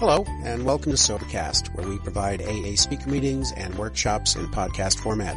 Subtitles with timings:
[0.00, 4.98] Hello, and welcome to Sobercast, where we provide AA speaker meetings and workshops in podcast
[4.98, 5.36] format.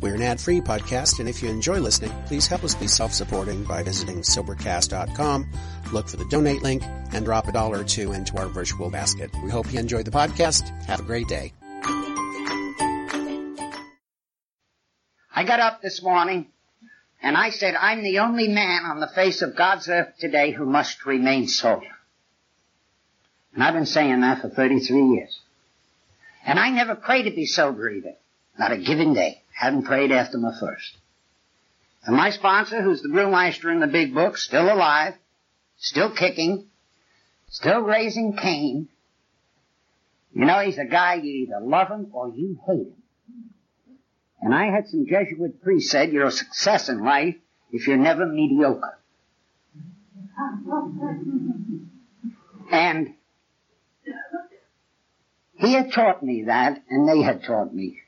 [0.00, 3.82] We're an ad-free podcast, and if you enjoy listening, please help us be self-supporting by
[3.82, 5.46] visiting Sobercast.com,
[5.92, 6.82] look for the donate link,
[7.12, 9.30] and drop a dollar or two into our virtual basket.
[9.44, 10.70] We hope you enjoy the podcast.
[10.86, 11.52] Have a great day.
[15.34, 16.46] I got up this morning
[17.22, 20.64] and I said, I'm the only man on the face of God's earth today who
[20.64, 21.91] must remain sober.
[23.54, 25.38] And I've been saying that for 33 years.
[26.44, 28.14] And I never prayed to be sober either.
[28.58, 29.42] Not a given day.
[29.52, 30.96] Hadn't prayed after my first.
[32.04, 35.14] And my sponsor, who's the brewmeister in the big book, still alive,
[35.78, 36.66] still kicking,
[37.48, 38.88] still raising Cain.
[40.34, 43.02] You know, he's a guy you either love him or you hate him.
[44.40, 47.36] And I had some Jesuit priests said you're a success in life
[47.70, 48.98] if you're never mediocre.
[52.72, 53.14] And
[55.62, 58.00] he had taught me that, and they had taught me,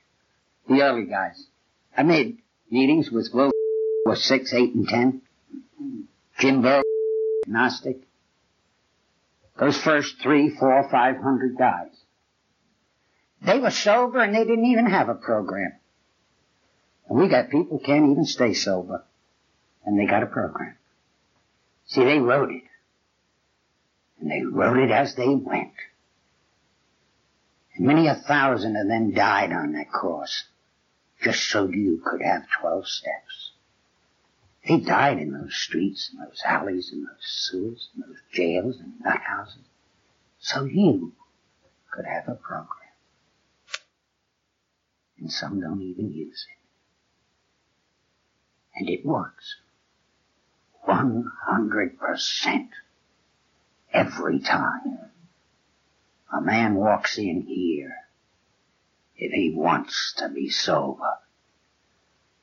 [0.69, 1.47] the early guys.
[1.97, 2.39] I made
[2.69, 3.53] meetings with Will
[4.07, 5.23] was six, eight, and ten.
[6.39, 6.83] Jim Burwell,
[7.47, 7.99] Gnostic.
[9.59, 11.93] Those first three, four, five hundred guys.
[13.41, 15.75] They were sober and they didn't even have a program.
[17.09, 19.05] And we got people can't even stay sober.
[19.85, 20.75] And they got a program.
[21.87, 22.63] See, they wrote it.
[24.21, 25.75] And they wrote it as they went.
[27.79, 30.45] Many a thousand of them died on that course,
[31.23, 33.53] just so you could have twelve steps.
[34.67, 39.01] They died in those streets, and those alleys, and those sewers, and those jails, and
[39.01, 39.65] nut houses,
[40.39, 41.13] so you
[41.91, 42.69] could have a program.
[45.19, 46.59] And some don't even use it.
[48.79, 49.57] And it works.
[50.87, 52.69] 100%
[53.93, 54.99] every time.
[56.45, 57.95] Man walks in here
[59.17, 61.15] if he wants to be sober,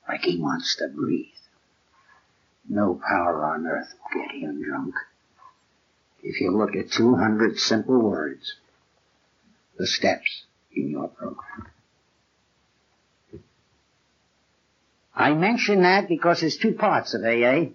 [0.08, 1.28] like he wants to breathe.
[2.68, 4.96] No power on earth will get him drunk.
[6.24, 8.56] If you look at 200 simple words,
[9.78, 11.68] the steps in your program.
[15.14, 17.70] I mention that because there's two parts of AA,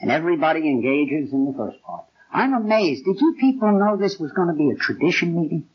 [0.00, 2.07] and everybody engages in the first part.
[2.32, 3.04] I'm amazed.
[3.04, 5.68] Did you people know this was going to be a tradition meeting?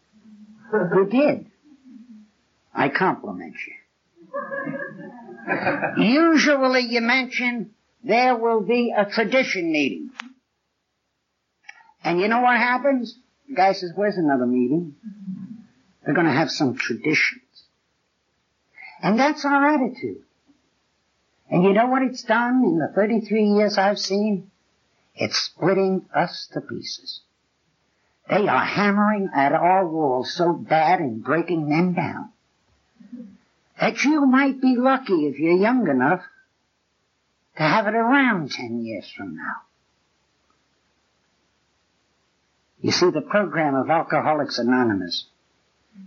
[0.70, 1.48] Who did?
[2.74, 3.74] I compliment you.
[5.98, 7.72] Usually you mention
[8.04, 10.10] there will be a tradition meeting.
[12.04, 13.18] And you know what happens?
[13.48, 14.96] The guy says, where's another meeting?
[16.04, 17.42] They're going to have some traditions.
[19.02, 20.24] And that's our attitude.
[21.50, 24.50] And you know what it's done in the 33 years I've seen?
[25.16, 27.22] It's splitting us to pieces.
[28.30, 32.30] They are hammering at our walls so bad and breaking them down
[33.80, 36.22] that you might be lucky if you're young enough
[37.58, 39.56] to have it around 10 years from now.
[42.80, 45.26] You see, the program of Alcoholics Anonymous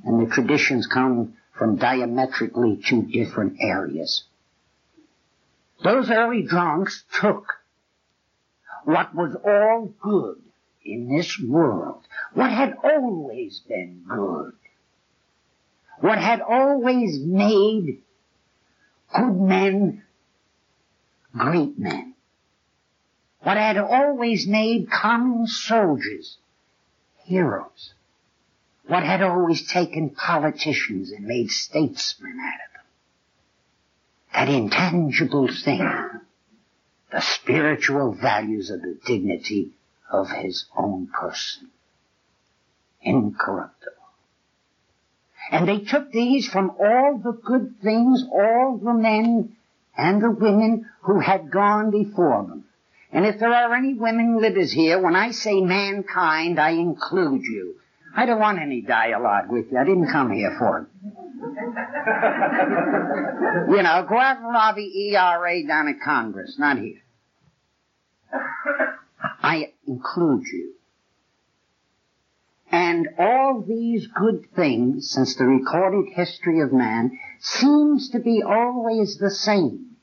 [0.05, 4.25] and the traditions come from diametrically two different areas.
[5.83, 7.56] Those early drunks took
[8.87, 10.41] what was all good
[10.85, 12.03] in this world,
[12.35, 14.53] what had always been good,
[16.01, 18.03] what had always made
[19.13, 20.03] good men
[21.37, 22.15] great men,
[23.41, 26.39] what had always made common soldiers
[27.25, 27.93] heroes,
[28.87, 32.85] what had always taken politicians and made statesmen out of them.
[34.33, 35.81] That intangible thing
[37.11, 39.71] the spiritual values of the dignity
[40.11, 41.69] of his own person.
[43.03, 43.93] Incorruptible.
[45.51, 49.57] And they took these from all the good things, all the men
[49.97, 52.65] and the women who had gone before them.
[53.13, 57.77] And if there are any women livers here, when I say mankind, I include you.
[58.15, 59.79] I don't want any dialogue with you.
[59.79, 60.87] I didn't come here for it.
[61.37, 61.43] you
[63.83, 67.03] know, go out and lobby ERA down at Congress, not here.
[69.43, 70.73] I include you.
[72.71, 79.19] And all these good things, since the recorded history of man, seems to be always
[79.19, 79.97] the same,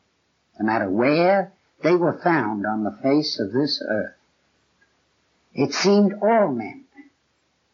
[0.60, 4.16] no matter where they were found on the face of this earth.
[5.54, 6.83] It seemed all men,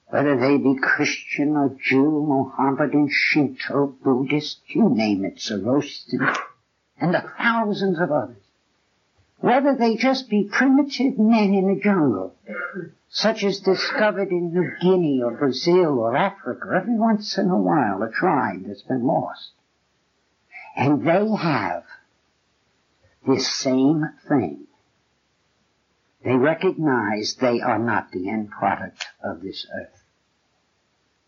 [0.10, 6.34] whether they be Christian or Jew, Mohammedan, Shinto, Buddhist, you name it, Zoroastrian,
[7.00, 8.44] and the thousands of others,
[9.38, 12.36] whether they just be primitive men in the jungle
[13.10, 16.70] such as discovered in New Guinea or Brazil or Africa.
[16.76, 19.52] Every once in a while, a tribe that's been lost.
[20.76, 21.84] And they have
[23.28, 24.68] this same thing.
[26.24, 29.99] They recognize they are not the end product of this earth.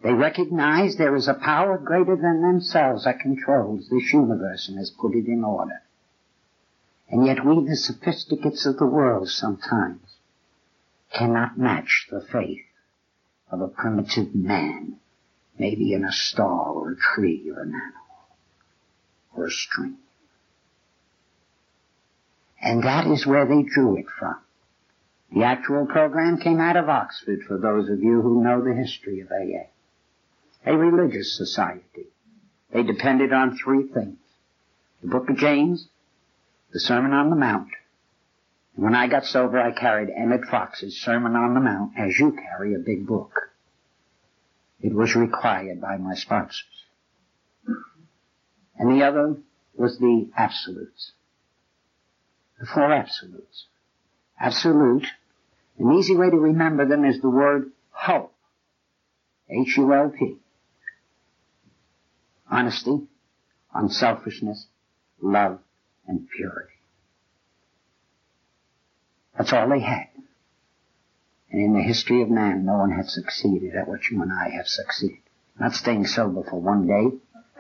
[0.04, 4.90] They recognize there is a power greater than themselves that controls this universe and has
[4.90, 5.82] put it in order.
[7.10, 10.02] And yet we, the sophisticates of the world, sometimes
[11.14, 12.66] cannot match the faith
[13.52, 14.98] of a primitive man,
[15.60, 18.38] maybe in a star or a tree or an animal
[19.36, 19.98] or a stream.
[22.60, 24.38] And that is where they drew it from.
[25.34, 29.20] The actual program came out of Oxford for those of you who know the history
[29.20, 29.68] of AA.
[30.66, 32.08] A religious society.
[32.72, 34.20] They depended on three things.
[35.02, 35.88] The Book of James,
[36.72, 37.70] the Sermon on the Mount,
[38.76, 42.32] and when I got sober I carried Emmett Fox's Sermon on the Mount as you
[42.32, 43.50] carry a big book.
[44.80, 46.64] It was required by my sponsors.
[48.78, 49.36] And the other
[49.76, 51.12] was the absolutes.
[52.60, 53.68] The four absolutes.
[54.40, 55.06] Absolute,
[55.78, 58.34] an easy way to remember them is the word hope.
[59.50, 60.38] H-U-L-P.
[62.52, 63.00] Honesty,
[63.74, 64.68] unselfishness,
[65.22, 65.60] love,
[66.06, 66.74] and purity.
[69.38, 70.08] That's all they had.
[71.50, 74.50] And in the history of man, no one had succeeded at what you and I
[74.50, 75.20] have succeeded.
[75.60, 77.18] Not staying sober for one day,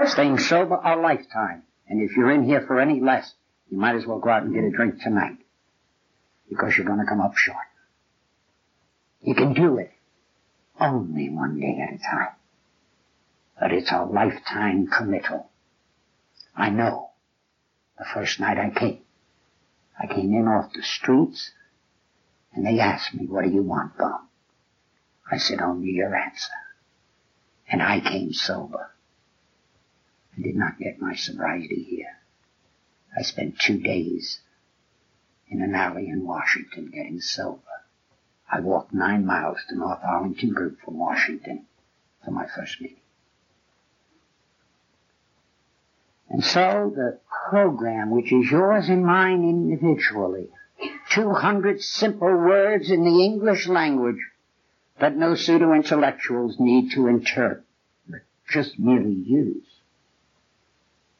[0.08, 1.64] staying sober a lifetime.
[1.88, 3.34] And if you're in here for any less,
[3.70, 5.38] you might as well go out and get a drink tonight.
[6.50, 7.58] Because you're gonna come up short.
[9.22, 9.92] You can do it.
[10.80, 12.36] Only one day at a time.
[13.62, 15.52] But it's a lifetime committal.
[16.56, 17.12] I know.
[18.00, 19.04] The first night I came.
[20.00, 21.52] I came in off the streets,
[22.52, 24.28] and they asked me, what do you want, Bum?
[25.31, 26.50] I said, only your answer.
[27.72, 28.96] And I came sober.
[30.36, 32.18] I did not get my sobriety here.
[33.16, 34.40] I spent two days
[35.48, 37.62] in an alley in Washington getting sober.
[38.52, 41.68] I walked nine miles to North Arlington Group from Washington
[42.25, 42.98] for my first meeting.
[46.31, 47.19] And so the
[47.50, 50.48] program, which is yours and mine individually,
[51.10, 54.19] 200 simple words in the English language
[54.98, 57.66] that no pseudo-intellectuals need to interpret,
[58.07, 59.66] but just merely use.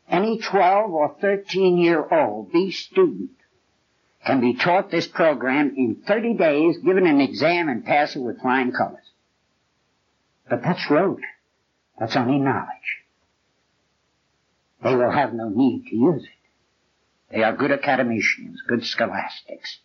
[0.07, 3.31] Any 12 or 13 year old, B student,
[4.25, 8.39] can be taught this program in 30 days, given an exam and pass it with
[8.39, 9.09] flying colors.
[10.49, 11.23] But that's rote.
[11.99, 13.00] That's only knowledge.
[14.83, 16.29] They will have no need to use it.
[17.35, 19.79] They are good academicians, good scholastics.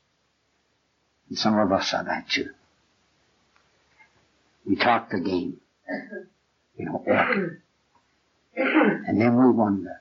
[1.29, 2.51] And some of us are that too.
[4.67, 5.59] We talk the game.
[6.77, 7.05] You know,
[8.57, 10.01] and then we wonder,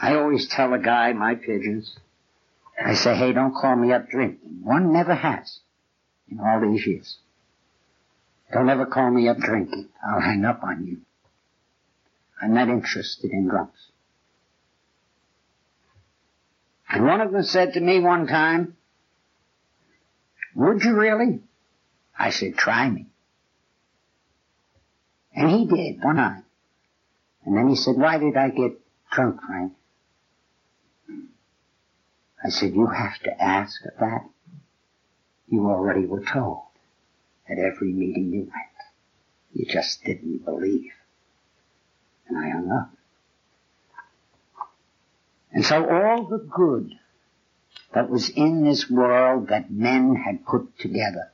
[0.00, 1.96] I always tell a guy, my pigeons,
[2.82, 4.60] I say, hey, don't call me up drinking.
[4.62, 5.60] One never has
[6.30, 7.18] in all these years.
[8.52, 9.88] Don't ever call me up drinking.
[10.06, 10.98] I'll hang up on you.
[12.42, 13.90] I'm not interested in drunks.
[16.88, 18.76] And one of them said to me one time,
[20.54, 21.40] would you really?
[22.18, 23.06] I said, try me.
[25.34, 26.42] And he did, one night.
[27.44, 28.72] And then he said, why did I get
[29.12, 29.72] drunk, Frank?
[32.44, 34.28] I said, you have to ask that.
[35.48, 36.62] You already were told
[37.48, 38.52] at every meeting you went.
[39.52, 40.92] You just didn't believe.
[42.30, 42.90] And I hung up.
[45.52, 46.94] And so all the good
[47.92, 51.32] that was in this world that men had put together,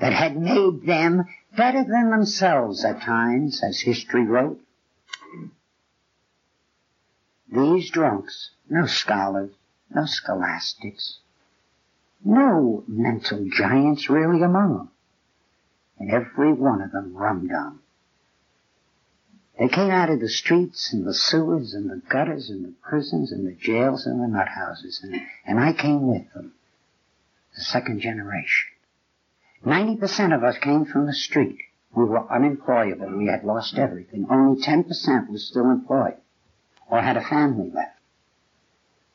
[0.00, 1.24] that had made them
[1.56, 4.60] better than themselves at times, as history wrote,
[7.50, 9.52] these drunks, no scholars,
[9.90, 11.18] no scholastics,
[12.24, 14.90] no mental giants really among them.
[15.98, 17.80] And every one of them rum dum.
[19.58, 23.32] They came out of the streets and the sewers and the gutters and the prisons
[23.32, 26.52] and the jails and the nut houses, and, and I came with them.
[27.56, 28.70] The second generation.
[29.64, 31.58] Ninety percent of us came from the street.
[31.92, 33.16] We were unemployable.
[33.16, 34.26] We had lost everything.
[34.30, 36.18] Only ten percent was still employed
[36.90, 37.98] or had a family left,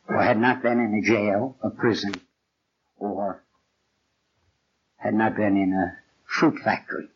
[0.08, 2.14] or had not been in a jail, a prison,
[2.98, 3.44] or
[4.98, 7.10] had not been in a fruit factory.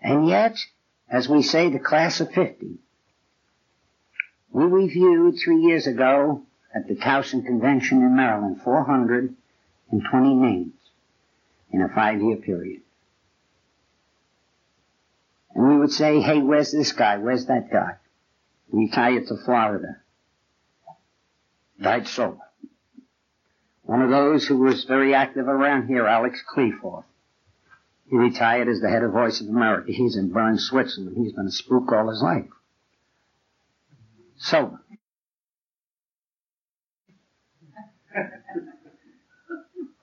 [0.00, 0.56] And yet,
[1.10, 2.78] as we say, the class of 50,
[4.52, 6.42] we reviewed three years ago
[6.74, 10.72] at the Towson Convention in Maryland, 420 names
[11.72, 12.82] in a five-year period.
[15.54, 17.18] And we would say, hey, where's this guy?
[17.18, 17.96] Where's that guy?
[18.70, 19.96] Retired to Florida.
[21.80, 22.38] Died sober.
[23.82, 27.06] One of those who was very active around here, Alex Cleaforth.
[28.08, 29.92] He retired as the head of Voice of America.
[29.92, 31.16] He's in Bern, Switzerland.
[31.16, 32.46] He's been a spook all his life.
[34.38, 34.80] Sober.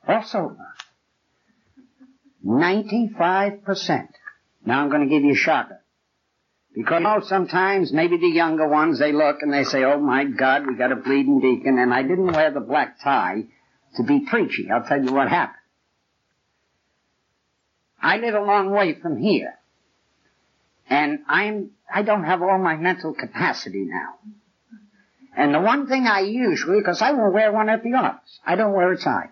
[0.08, 0.56] Also,
[2.46, 4.08] 95%.
[4.66, 5.82] Now I'm going to give you a shocker.
[6.76, 10.26] Because you know, sometimes maybe the younger ones, they look and they say, oh my
[10.26, 13.46] God, we got a bleeding deacon, and I didn't wear the black tie
[13.96, 14.70] to be preachy.
[14.70, 15.58] I'll tell you what happened.
[18.06, 19.56] I live a long way from here.
[20.88, 24.14] And I'm, I don't have all my mental capacity now.
[25.36, 28.58] And the one thing I usually, because I won't wear one at the office, I
[28.58, 29.32] don't wear a tie.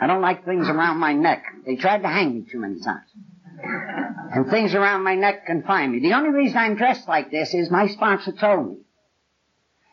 [0.00, 1.44] I don't like things around my neck.
[1.66, 3.10] They tried to hang me too many times.
[4.32, 6.00] And things around my neck confine me.
[6.00, 8.76] The only reason I'm dressed like this is my sponsor told me.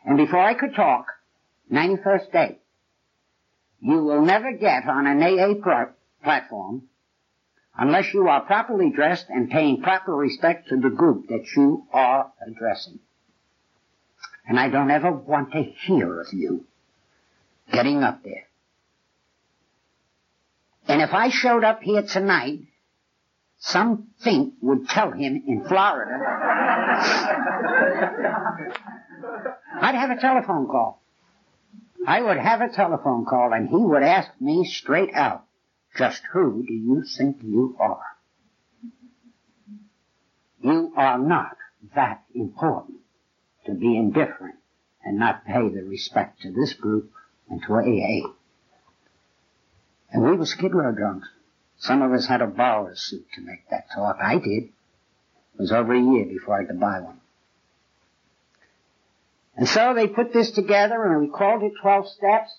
[0.05, 1.07] And before I could talk,
[1.69, 2.59] 91st day,
[3.81, 5.55] you will never get on an AA
[6.23, 6.83] platform
[7.77, 12.31] unless you are properly dressed and paying proper respect to the group that you are
[12.45, 12.99] addressing.
[14.47, 16.65] And I don't ever want to hear of you
[17.71, 18.43] getting up there.
[20.87, 22.59] And if I showed up here tonight,
[23.57, 26.11] some think would tell him in Florida,
[29.81, 31.01] I'd have a telephone call.
[32.07, 35.44] I would have a telephone call and he would ask me straight out,
[35.95, 38.03] just who do you think you are?
[40.61, 41.57] You are not
[41.95, 42.97] that important
[43.65, 44.55] to be indifferent
[45.03, 47.11] and not pay the respect to this group
[47.49, 48.29] and to AA.
[50.11, 51.27] And we were Skid Row drunks.
[51.77, 54.17] Some of us had a borrow a suit to make that talk.
[54.21, 54.63] I did.
[54.63, 57.19] It was over a year before I could buy one.
[59.57, 62.57] And so they put this together and we called it 12 steps.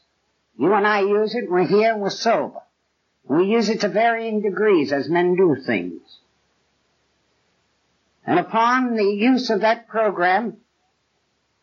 [0.58, 1.50] You and I use it.
[1.50, 2.60] We're here and we're sober.
[3.28, 6.00] We use it to varying degrees as men do things.
[8.24, 10.56] And upon the use of that program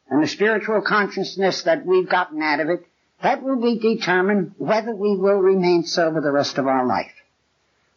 [0.10, 2.86] and the spiritual consciousness that we've gotten out of it,
[3.22, 7.14] that will be determined whether we will remain sober the rest of our life.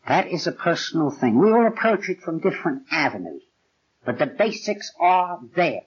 [0.07, 1.39] That is a personal thing.
[1.39, 3.43] We will approach it from different avenues.
[4.05, 5.83] But the basics are there.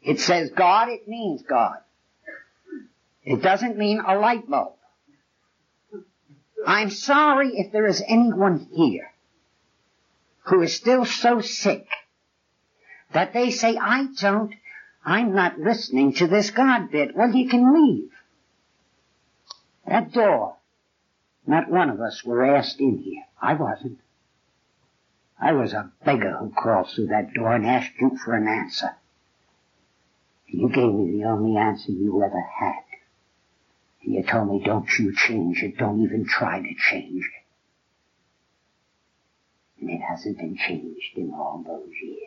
[0.00, 1.78] It says God, it means God.
[3.24, 4.77] It doesn't mean a light bulb.
[6.66, 9.12] I'm sorry if there is anyone here
[10.44, 11.86] who is still so sick
[13.12, 14.54] that they say, I don't,
[15.04, 17.16] I'm not listening to this God bit.
[17.16, 18.10] Well, you can leave.
[19.86, 20.56] That door.
[21.46, 23.24] Not one of us were asked in here.
[23.40, 23.98] I wasn't.
[25.40, 28.90] I was a beggar who crawled through that door and asked you for an answer.
[30.48, 32.82] And you gave me the only answer you ever had.
[34.08, 35.76] You told me, don't you change it.
[35.76, 37.44] Don't even try to change it.
[39.82, 42.22] And it hasn't been changed in all those years.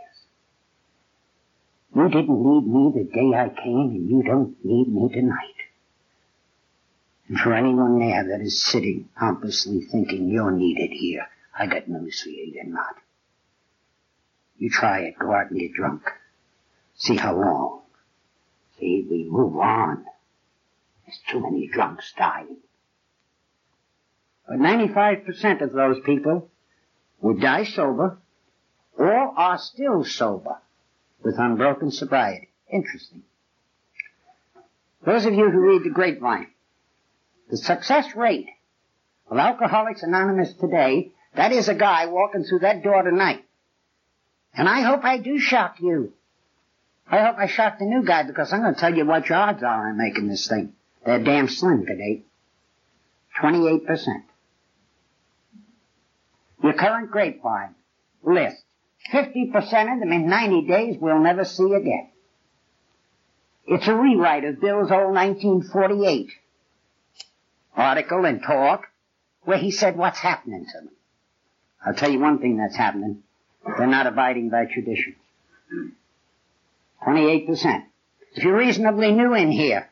[1.95, 5.55] You didn't need me the day I came, and you don't need me tonight.
[7.27, 11.25] And for anyone there that is sitting pompously thinking you're needed here,
[11.57, 12.95] I got news for you, you're not.
[14.59, 16.03] You try it, go out and get drunk.
[16.93, 17.81] See how long.
[18.79, 20.05] See, we move on.
[21.11, 22.57] There's too many drunks dying.
[24.47, 26.49] But 95% of those people
[27.21, 28.17] would die sober
[28.97, 30.57] or are still sober
[31.23, 32.49] with unbroken sobriety.
[32.71, 33.23] Interesting.
[35.05, 36.47] Those of you who read the grapevine,
[37.49, 38.47] the success rate
[39.29, 43.43] of Alcoholics Anonymous today, that is a guy walking through that door tonight.
[44.53, 46.13] And I hope I do shock you.
[47.09, 49.37] I hope I shock the new guy because I'm going to tell you what your
[49.37, 50.73] odds are on making this thing.
[51.05, 52.23] They're damn slim today.
[53.39, 54.23] 28%.
[56.63, 57.75] Your current grapevine
[58.23, 58.63] list
[59.11, 62.09] 50% of them in 90 days we'll never see again.
[63.65, 66.31] It's a rewrite of Bill's old 1948
[67.75, 68.87] article and talk
[69.43, 70.89] where he said what's happening to them.
[71.83, 73.23] I'll tell you one thing that's happening.
[73.77, 75.15] They're not abiding by tradition.
[77.05, 77.83] 28%.
[78.33, 79.90] If you're reasonably new in here,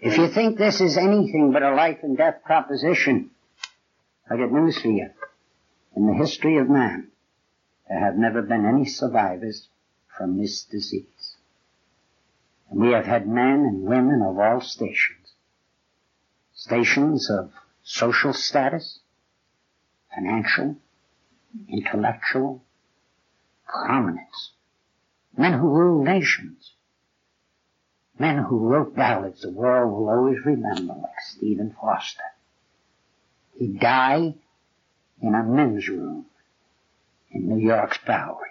[0.00, 3.30] if you think this is anything but a life and death proposition,
[4.30, 5.10] I got news for you.
[5.96, 7.08] In the history of man,
[7.88, 9.68] there have never been any survivors
[10.16, 11.36] from this disease.
[12.70, 15.34] And We have had men and women of all stations.
[16.54, 19.00] Stations of social status,
[20.14, 20.76] financial,
[21.68, 22.62] intellectual,
[23.66, 24.52] prominence.
[25.36, 26.72] Men who rule nations.
[28.18, 32.22] Men who wrote ballads the world will always remember, like Stephen Foster.
[33.58, 34.34] He died
[35.20, 36.26] in a men's room
[37.30, 38.48] in New York's Bowery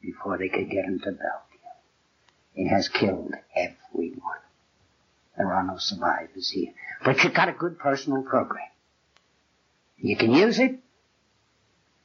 [0.00, 1.52] before they could get him to Bellevue.
[2.54, 4.38] It has killed everyone.
[5.36, 6.72] There are no survivors here.
[7.04, 8.68] But you've got a good personal program.
[9.98, 10.78] You can use it,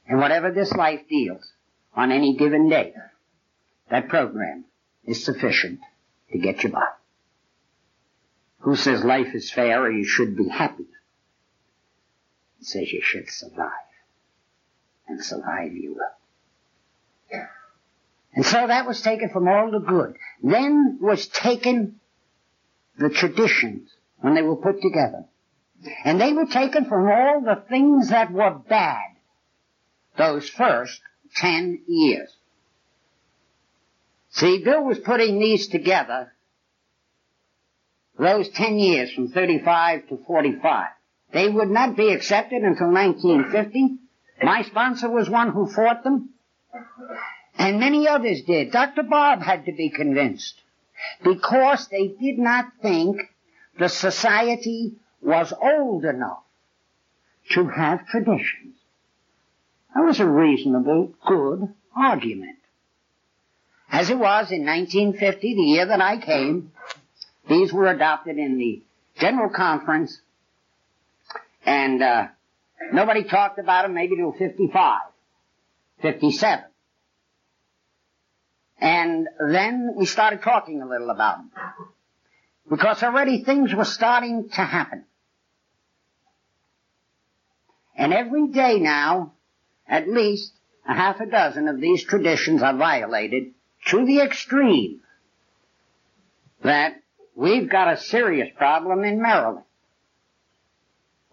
[0.06, 1.52] and whatever this life deals
[1.94, 2.94] on any given day,
[3.90, 4.64] that program
[5.04, 5.80] is sufficient
[6.32, 6.86] to get you by.
[8.60, 10.86] Who says life is fair or you should be happy?
[12.60, 13.70] It says you should survive.
[15.06, 16.18] And survive you will.
[18.34, 20.16] And so that was taken from all the good.
[20.42, 21.98] Then was taken
[22.96, 25.24] the traditions when they were put together.
[26.04, 29.16] And they were taken from all the things that were bad
[30.16, 31.00] those first
[31.36, 32.32] ten years.
[34.30, 36.32] See, Bill was putting these together
[38.18, 40.88] those ten years from 35 to 45.
[41.32, 43.96] They would not be accepted until 1950.
[44.42, 46.30] My sponsor was one who fought them.
[47.56, 48.72] And many others did.
[48.72, 49.02] Dr.
[49.02, 50.54] Bob had to be convinced.
[51.22, 53.20] Because they did not think
[53.78, 56.42] the society was old enough
[57.50, 58.76] to have traditions.
[59.94, 62.57] That was a reasonable, good argument.
[63.90, 66.72] As it was in 1950, the year that I came,
[67.48, 68.82] these were adopted in the
[69.18, 70.20] General Conference,
[71.64, 72.28] and uh,
[72.92, 75.00] nobody talked about them maybe till 55,
[76.02, 76.64] 57.
[78.80, 81.50] And then we started talking a little about them.
[82.68, 85.04] Because already things were starting to happen.
[87.96, 89.32] And every day now,
[89.88, 90.52] at least
[90.86, 93.54] a half a dozen of these traditions are violated
[93.88, 95.00] to the extreme
[96.62, 96.94] that
[97.34, 99.64] we've got a serious problem in Maryland.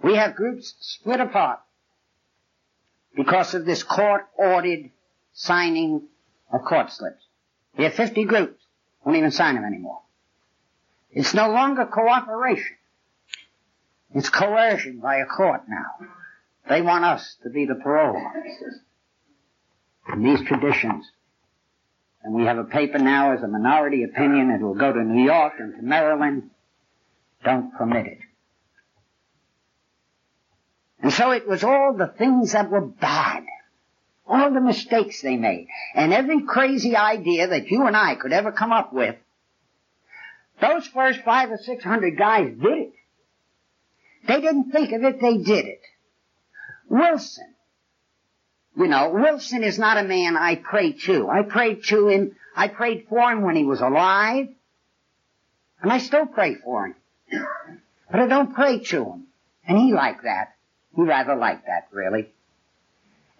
[0.01, 1.59] We have groups split apart
[3.15, 4.91] because of this court-ordered
[5.33, 6.03] signing
[6.51, 7.23] of court slips.
[7.77, 8.61] We have 50 groups.
[9.03, 10.01] Won't even sign them anymore.
[11.11, 12.77] It's no longer cooperation.
[14.13, 16.07] It's coercion by a court now.
[16.69, 18.79] They want us to be the parole officers.
[20.07, 21.05] And these traditions.
[22.25, 24.49] And we have a paper now as a minority opinion.
[24.49, 26.49] It will go to New York and to Maryland.
[27.43, 28.17] Don't permit it.
[31.03, 33.43] And so it was all the things that were bad.
[34.25, 35.67] All the mistakes they made.
[35.93, 39.15] And every crazy idea that you and I could ever come up with.
[40.59, 42.93] Those first five or six hundred guys did it.
[44.27, 45.81] They didn't think of it, they did it.
[46.89, 47.54] Wilson.
[48.77, 51.29] You know, Wilson is not a man I pray to.
[51.29, 54.49] I prayed to him, I prayed for him when he was alive,
[55.81, 56.95] and I still pray for him.
[58.11, 59.27] But I don't pray to him.
[59.67, 60.55] And he liked that.
[60.95, 62.29] He rather liked that, really.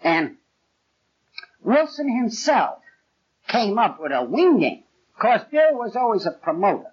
[0.02, 0.36] And
[1.62, 2.78] Wilson himself
[3.48, 4.84] came up with a winging.
[5.14, 6.92] Of course, Bill was always a promoter.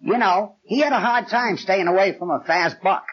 [0.00, 3.06] You know, he had a hard time staying away from a fast buck.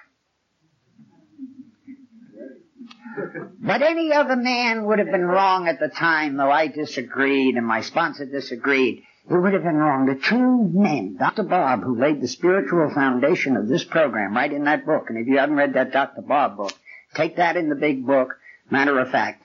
[3.60, 7.66] But any other man would have been wrong at the time, though I disagreed and
[7.66, 9.04] my sponsor disagreed.
[9.30, 10.08] It would have been wrong.
[10.08, 11.44] The two men, Dr.
[11.44, 15.28] Bob, who laid the spiritual foundation of this program, right in that book, and if
[15.28, 16.22] you haven't read that Dr.
[16.22, 16.74] Bob book,
[17.14, 18.38] take that in the big book.
[18.70, 19.44] Matter of fact,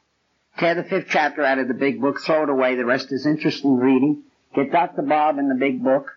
[0.59, 3.27] tear the fifth chapter out of the big book, throw it away, the rest is
[3.27, 4.23] interesting reading.
[4.55, 5.03] Get Dr.
[5.03, 6.13] Bob in the big book.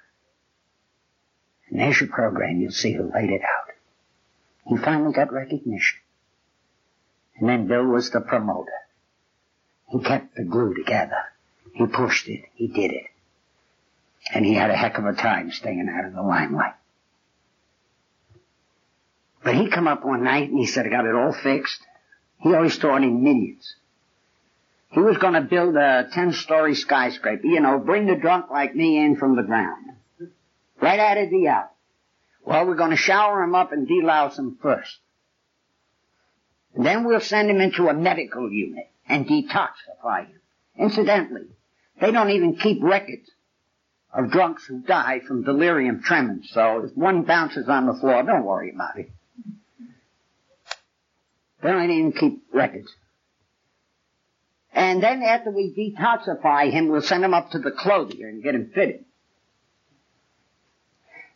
[1.69, 3.73] And there's your program, you'll see who laid it out.
[4.67, 5.99] He finally got recognition.
[7.39, 8.71] And then Bill was the promoter.
[9.89, 11.23] He kept the glue together.
[11.73, 12.45] He pushed it.
[12.55, 13.05] He did it.
[14.33, 16.73] And he had a heck of a time staying out of the limelight.
[19.43, 21.79] But he come up one night and he said, I got it all fixed.
[22.41, 23.75] He always thought in millions.
[24.91, 28.97] He was going to build a ten-story skyscraper, you know, bring the drunk like me
[28.97, 29.91] in from the ground.
[30.81, 31.71] Right out of the out.
[32.43, 34.97] Well, we're going to shower him up and delouse him first.
[36.75, 40.39] Then we'll send him into a medical unit and detoxify him.
[40.77, 41.47] Incidentally,
[41.99, 43.29] they don't even keep records
[44.13, 48.45] of drunks who die from delirium tremens, so if one bounces on the floor, don't
[48.45, 49.11] worry about it.
[51.61, 52.89] They don't even keep records.
[54.73, 58.55] And then after we detoxify him, we'll send him up to the clothier and get
[58.55, 59.05] him fitted.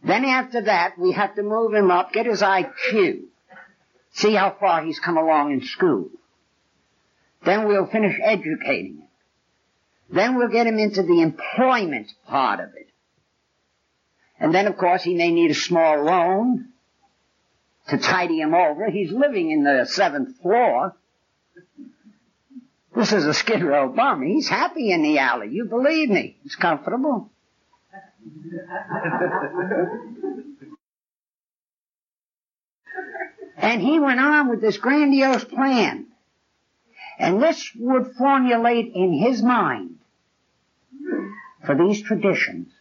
[0.03, 3.23] Then after that, we have to move him up, get his IQ,
[4.13, 6.09] see how far he's come along in school.
[7.45, 9.07] Then we'll finish educating him.
[10.09, 12.89] Then we'll get him into the employment part of it.
[14.39, 16.69] And then of course he may need a small loan
[17.89, 18.89] to tidy him over.
[18.89, 20.95] He's living in the seventh floor.
[22.95, 24.21] This is a Skid Row bum.
[24.21, 25.49] He's happy in the alley.
[25.49, 26.37] You believe me.
[26.45, 27.31] It's comfortable.
[33.63, 36.07] and he went on with this grandiose plan.
[37.17, 39.99] And this would formulate in his mind
[41.65, 42.73] for these traditions.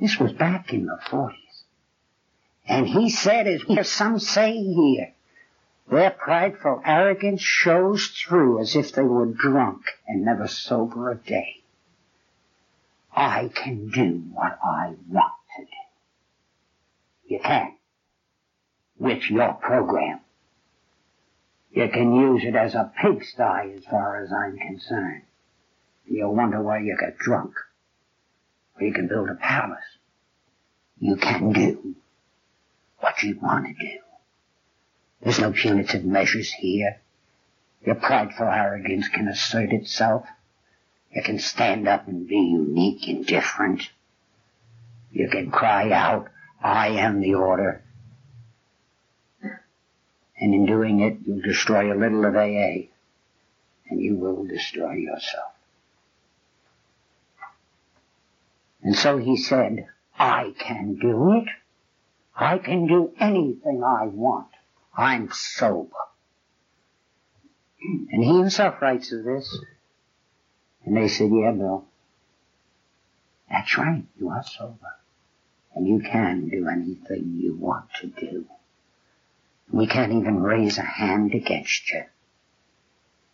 [0.00, 1.34] This was back in the 40s.
[2.66, 5.12] And he said, as some say here,
[5.90, 11.56] their prideful arrogance shows through as if they were drunk and never sober a day.
[13.14, 17.34] I can do what I want to do.
[17.34, 17.77] You can.
[18.98, 20.20] With your program.
[21.70, 25.22] You can use it as a pigsty as far as I'm concerned.
[26.06, 27.54] You'll wonder why you get drunk.
[28.74, 29.78] Or you can build a palace.
[30.98, 31.94] You can do
[32.98, 33.98] what you want to do.
[35.22, 37.00] There's no punitive measures here.
[37.84, 40.26] Your prideful arrogance can assert itself.
[41.14, 43.90] You can stand up and be unique and different.
[45.12, 46.28] You can cry out,
[46.62, 47.82] I am the order.
[50.40, 52.88] And in doing it, you'll destroy a little of AA.
[53.90, 55.52] And you will destroy yourself.
[58.82, 59.86] And so he said,
[60.18, 61.48] I can do it.
[62.36, 64.48] I can do anything I want.
[64.96, 65.90] I'm sober.
[67.80, 69.58] And he himself writes of this.
[70.84, 71.84] And they said, yeah, Bill.
[73.50, 74.04] That's right.
[74.18, 74.96] You are sober.
[75.74, 78.46] And you can do anything you want to do.
[79.70, 82.04] We can't even raise a hand against you.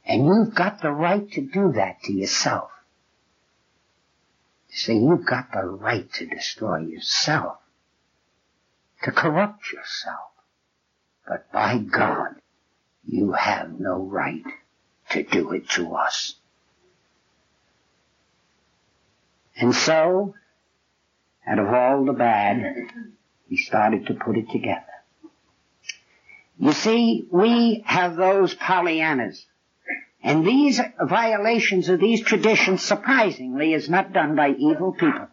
[0.06, 2.70] And you've got the right to do that to yourself.
[4.68, 7.58] See, you've got the right to destroy yourself,
[9.04, 10.30] to corrupt yourself.
[11.26, 12.40] But by God,
[13.06, 14.44] you have no right
[15.10, 16.34] to do it to us.
[19.56, 20.34] And so,
[21.46, 22.90] out of all the bad,
[23.48, 24.93] he started to put it together.
[26.58, 29.44] You see, we have those Pollyannas.
[30.22, 35.28] And these violations of these traditions, surprisingly, is not done by evil people.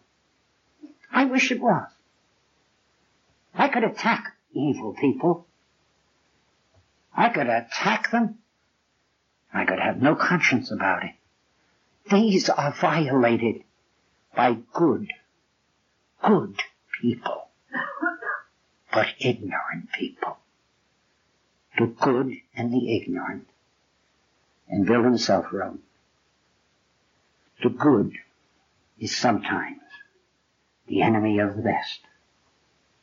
[1.10, 1.88] I wish it was.
[3.54, 5.46] I could attack evil people.
[7.14, 8.38] I could attack them.
[9.52, 11.12] I could have no conscience about it.
[12.10, 13.62] These are violated
[14.34, 15.10] by good,
[16.24, 16.56] good
[17.00, 17.48] people,
[18.92, 20.38] but ignorant people.
[21.78, 23.48] The good and the ignorant.
[24.68, 25.80] And Bill himself wrote,
[27.62, 28.12] the good
[28.98, 29.80] is sometimes
[30.86, 32.00] the enemy of the best,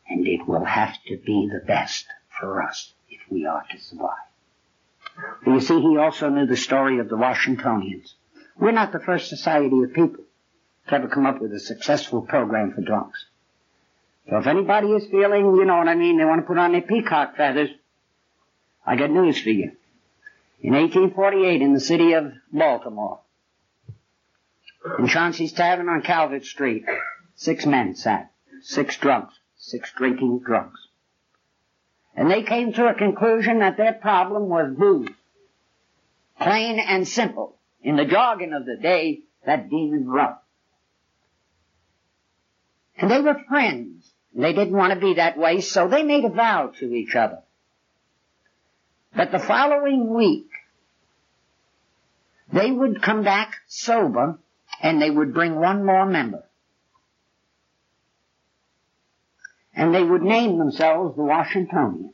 [0.07, 2.07] and it will have to be the best
[2.39, 4.09] for us if we are to survive.
[5.45, 8.15] You see, he also knew the story of the Washingtonians.
[8.57, 10.23] We're not the first society of people
[10.87, 13.25] to ever come up with a successful program for drunks.
[14.29, 16.73] So if anybody is feeling, you know what I mean, they want to put on
[16.73, 17.69] their peacock feathers,
[18.89, 19.73] I got news for you.
[20.61, 23.19] In 1848 in the city of Baltimore,
[24.97, 26.85] in Chauncey's Tavern on Calvert Street,
[27.35, 28.31] six men sat,
[28.63, 30.79] six drunks, six drinking drunks.
[32.15, 35.15] And they came to a conclusion that their problem was booze.
[36.41, 37.59] Plain and simple.
[37.83, 40.33] In the jargon of the day, that demon rum.
[42.97, 44.11] And they were friends.
[44.33, 47.43] They didn't want to be that way, so they made a vow to each other.
[49.15, 50.49] That the following week,
[52.51, 54.39] they would come back sober
[54.81, 56.43] and they would bring one more member.
[59.73, 62.13] And they would name themselves the Washingtonians.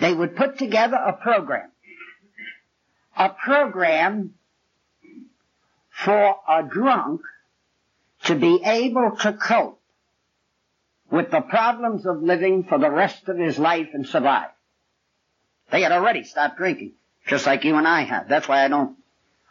[0.00, 1.70] They would put together a program.
[3.16, 4.34] A program
[5.90, 7.22] for a drunk
[8.24, 9.80] to be able to cope
[11.10, 14.50] with the problems of living for the rest of his life and survive.
[15.70, 16.92] They had already stopped drinking,
[17.26, 18.28] just like you and I have.
[18.28, 18.96] That's why I don't,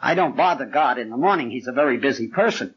[0.02, 1.52] I don't bother God in the morning.
[1.52, 2.74] He's a very busy person.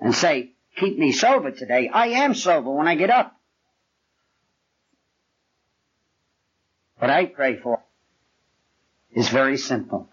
[0.00, 1.88] And say, keep me sober today.
[1.92, 3.36] I am sober when I get up.
[6.98, 7.80] What I pray for
[9.12, 10.08] is very simple.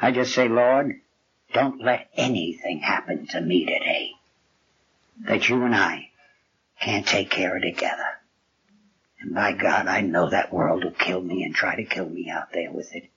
[0.00, 1.00] I just say, Lord,
[1.52, 4.10] don't let anything happen to me today
[5.26, 6.10] that you and I
[6.80, 8.21] can't take care of together.
[9.22, 12.28] And by God, I know that world will kill me and try to kill me
[12.28, 13.08] out there with it.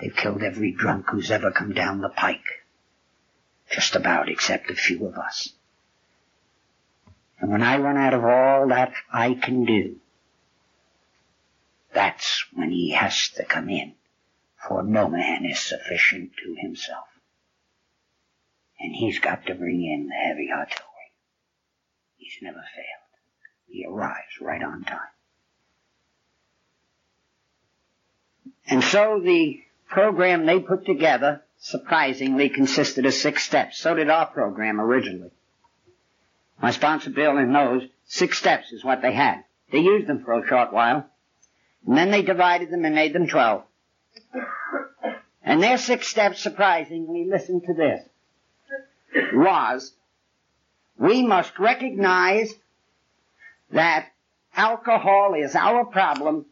[0.00, 2.64] They've killed every drunk who's ever come down the pike.
[3.70, 5.52] Just about, except a few of us.
[7.38, 9.96] And when I run out of all that I can do,
[11.94, 13.94] that's when he has to come in.
[14.66, 17.06] For no man is sufficient to himself.
[18.80, 21.12] And he's got to bring in the heavy artillery.
[22.16, 22.97] He's never failed.
[23.68, 25.00] He arrives right on time.
[28.66, 33.78] And so the program they put together surprisingly consisted of six steps.
[33.78, 35.30] So did our program originally.
[36.60, 39.44] My sponsor Bill knows six steps is what they had.
[39.70, 41.06] They used them for a short while.
[41.86, 43.64] And then they divided them and made them twelve.
[45.42, 48.02] And their six steps, surprisingly, listen to this,
[49.32, 49.92] was
[50.98, 52.52] we must recognize
[53.70, 54.08] that
[54.54, 56.46] alcohol is our problem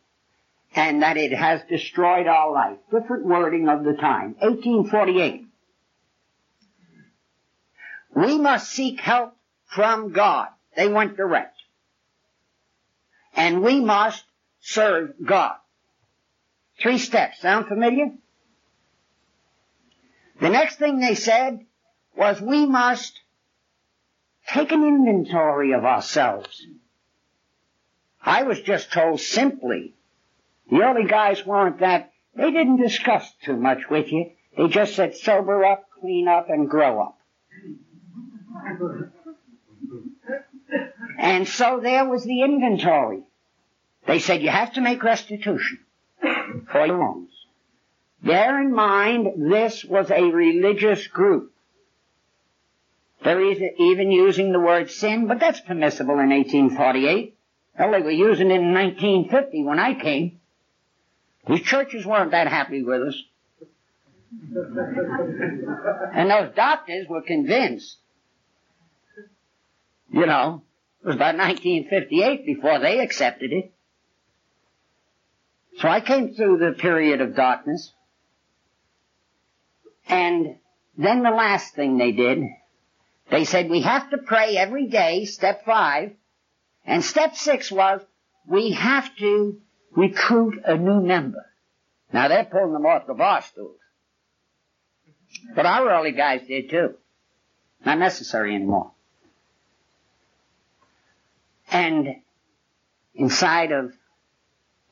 [0.75, 2.79] and that it has destroyed our life.
[2.91, 4.37] Different wording of the time.
[4.41, 5.47] 1848.
[8.15, 9.35] We must seek help
[9.67, 10.49] from God.
[10.77, 11.57] They went direct.
[13.35, 14.25] And we must
[14.61, 15.57] serve God.
[16.81, 17.41] Three steps.
[17.41, 18.11] Sound familiar?
[20.41, 21.65] The next thing they said
[22.17, 23.19] was we must
[24.49, 26.67] take an inventory of ourselves.
[28.27, 29.95] I was just told simply
[30.69, 34.33] the only guys weren't that, they didn't discuss too much with you.
[34.57, 37.19] They just said sober up, clean up, and grow up.
[41.19, 43.23] and so there was the inventory.
[44.09, 45.79] They said you have to make restitution
[46.21, 47.31] for your wrongs.
[48.23, 51.53] Bear in mind, this was a religious group.
[53.23, 57.36] They're even using the word sin, but that's permissible in 1848.
[57.77, 60.41] Hell, they were using it in 1950 when I came.
[61.47, 63.23] These churches weren't that happy with us.
[66.15, 67.99] and those doctors were convinced.
[70.11, 70.63] You know,
[71.03, 73.73] it was about 1958 before they accepted it.
[75.79, 77.93] So I came through the period of darkness.
[80.09, 80.57] And
[80.97, 82.43] then the last thing they did,
[83.31, 86.13] they said we have to pray every day, step five.
[86.87, 88.01] And step six was
[88.47, 89.61] we have to
[89.95, 91.45] recruit a new member.
[92.13, 93.79] Now they're pulling them off the bar stools.
[95.55, 96.95] But our early guys did too.
[97.85, 98.93] Not necessary anymore.
[101.71, 102.17] And
[103.15, 103.93] inside of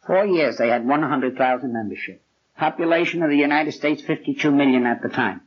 [0.06, 2.22] four years they had 100,000 membership.
[2.56, 5.42] Population of the United States, 52 million at the time.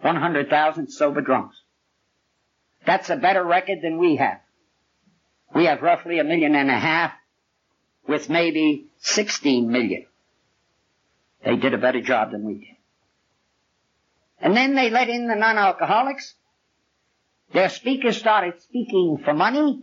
[0.00, 1.60] 100,000 sober drunks.
[2.84, 4.40] That's a better record than we have.
[5.54, 7.12] We have roughly a million and a half
[8.08, 10.06] with maybe 16 million.
[11.44, 12.76] They did a better job than we did.
[14.40, 16.34] And then they let in the non-alcoholics.
[17.52, 19.82] Their speakers started speaking for money.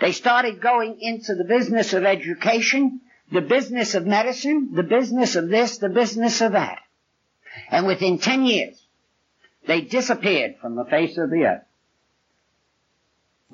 [0.00, 3.00] They started going into the business of education,
[3.32, 6.78] the business of medicine, the business of this, the business of that.
[7.70, 8.80] And within ten years,
[9.66, 11.67] they disappeared from the face of the earth.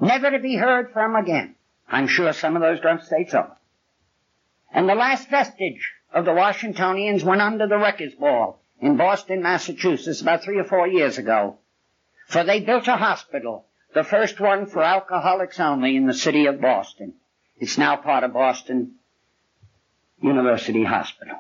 [0.00, 1.54] Never to be heard from again.
[1.88, 3.56] I'm sure some of those drunk states are.
[4.72, 10.20] And the last vestige of the Washingtonians went under the Wreckers Ball in Boston, Massachusetts,
[10.20, 11.58] about three or four years ago.
[12.26, 16.60] For they built a hospital, the first one for alcoholics only in the city of
[16.60, 17.14] Boston.
[17.58, 18.96] It's now part of Boston
[20.20, 21.36] University Hospital,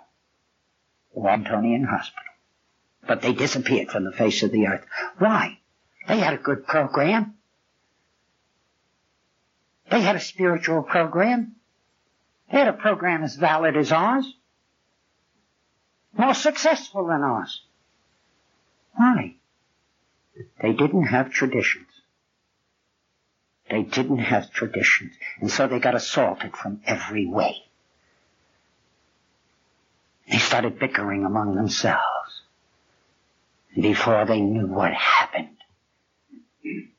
[1.12, 2.22] the Washingtonian Hospital.
[3.06, 4.86] But they disappeared from the face of the earth.
[5.18, 5.58] Why?
[6.06, 7.34] They had a good program.
[9.90, 11.56] They had a spiritual program.
[12.50, 14.32] They had a program as valid as ours.
[16.16, 17.62] More successful than ours.
[18.94, 19.34] Why?
[20.60, 21.88] They didn't have traditions.
[23.70, 25.14] They didn't have traditions.
[25.40, 27.64] And so they got assaulted from every way.
[30.30, 32.42] They started bickering among themselves.
[33.74, 35.56] Before they knew what happened,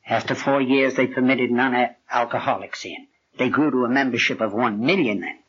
[0.07, 3.07] after four years, they permitted non-alcoholics in.
[3.37, 5.39] They grew to a membership of one million then.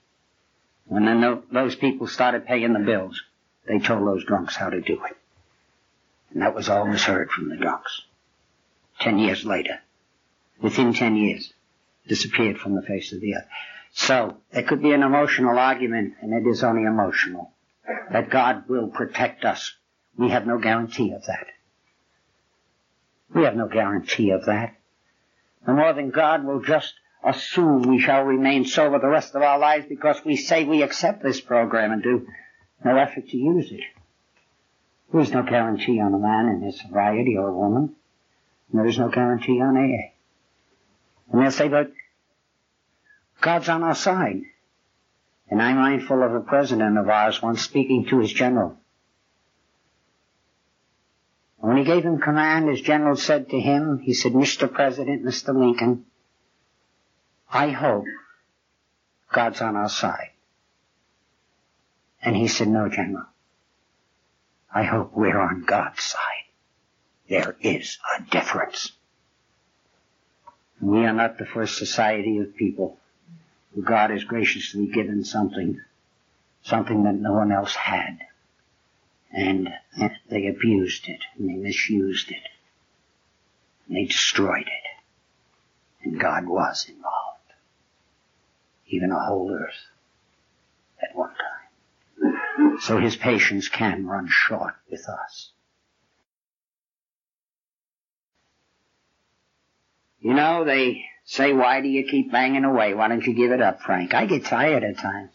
[0.86, 3.22] When then those people started paying the bills,
[3.66, 5.16] they told those drunks how to do it.
[6.32, 8.02] And that was all heard from the drunks.
[9.00, 9.80] Ten years later,
[10.62, 11.52] within ten years,
[12.06, 13.48] disappeared from the face of the earth.
[13.92, 17.52] So, there could be an emotional argument, and it is only emotional,
[18.12, 19.74] that God will protect us.
[20.16, 21.46] We have no guarantee of that.
[23.34, 24.76] We have no guarantee of that.
[25.66, 29.58] the more than God will just assume we shall remain sober the rest of our
[29.58, 32.28] lives because we say we accept this program and do
[32.84, 33.82] no effort to use it.
[35.12, 37.96] There's no guarantee on a man in his sobriety or a woman.
[38.70, 40.12] And there is no guarantee on AA.
[41.32, 41.92] And they'll say, but
[43.40, 44.42] God's on our side.
[45.48, 48.78] And I'm mindful of a president of ours once speaking to his general.
[51.66, 54.72] When he gave him command, his general said to him, he said, Mr.
[54.72, 55.52] President, Mr.
[55.52, 56.06] Lincoln,
[57.50, 58.04] I hope
[59.32, 60.30] God's on our side.
[62.22, 63.26] And he said, no, General.
[64.72, 66.46] I hope we're on God's side.
[67.28, 68.92] There is a difference.
[70.80, 72.96] We are not the first society of people
[73.74, 75.80] who God has graciously given something,
[76.62, 78.20] something that no one else had.
[79.32, 79.68] And
[80.30, 82.48] they abused it, and they misused it,
[83.86, 86.04] and they destroyed it.
[86.04, 87.36] And God was involved.
[88.88, 89.86] Even a whole earth
[91.02, 92.78] at one time.
[92.80, 95.50] So his patience can run short with us.
[100.20, 102.94] You know, they say, why do you keep banging away?
[102.94, 104.14] Why don't you give it up, Frank?
[104.14, 105.30] I get tired at times.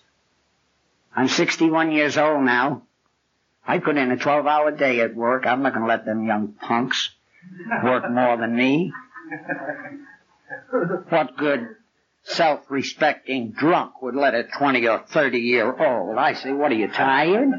[1.15, 2.83] I'm 61 years old now.
[3.65, 5.45] I put in a 12 hour day at work.
[5.45, 7.09] I'm not going to let them young punks
[7.83, 8.91] work more than me.
[11.09, 11.67] What good
[12.23, 16.17] self-respecting drunk would let a 20 or 30 year old?
[16.17, 17.49] I say, what are you tired?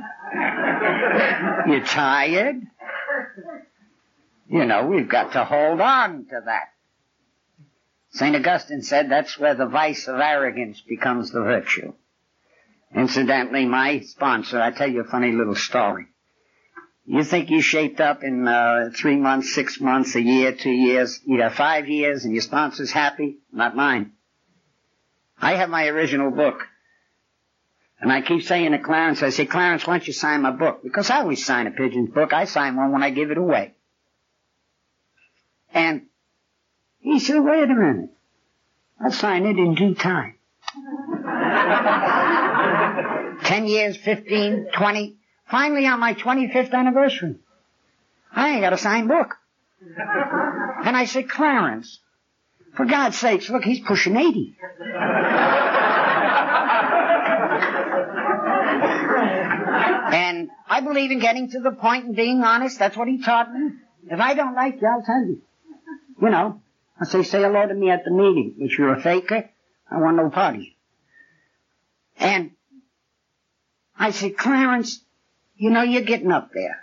[1.68, 2.62] You tired?
[4.48, 6.72] You know, we've got to hold on to that.
[8.10, 8.36] St.
[8.36, 11.94] Augustine said that's where the vice of arrogance becomes the virtue.
[12.94, 16.06] Incidentally, my sponsor, I tell you a funny little story.
[17.04, 21.20] You think you shaped up in uh, three months, six months, a year, two years,
[21.24, 23.38] you got five years, and your sponsor's happy?
[23.52, 24.12] Not mine.
[25.40, 26.62] I have my original book.
[28.00, 30.82] And I keep saying to Clarence, I say, Clarence, why don't you sign my book?
[30.82, 32.32] Because I always sign a pigeon's book.
[32.32, 33.74] I sign one when I give it away.
[35.72, 36.06] And
[36.98, 38.10] he said, wait a minute.
[39.00, 40.34] I'll sign it in due time.
[43.44, 45.16] Ten years, fifteen, twenty.
[45.50, 47.36] Finally on my 25th anniversary.
[48.34, 49.36] I ain't got a signed book.
[50.84, 52.00] And I said, Clarence,
[52.74, 54.56] for God's sakes, look, he's pushing 80.
[60.14, 62.78] and I believe in getting to the point and being honest.
[62.78, 63.72] That's what he taught me.
[64.08, 65.42] If I don't like you, I'll tell you.
[66.20, 66.62] You know,
[67.00, 68.54] I say, say hello to me at the meeting.
[68.58, 69.50] If you're a faker,
[69.90, 70.76] I want no part party.
[72.18, 72.52] And
[73.98, 75.02] I said, Clarence,
[75.56, 76.78] you know you're getting up there.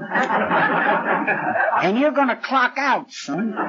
[1.82, 3.54] and you're gonna clock out soon.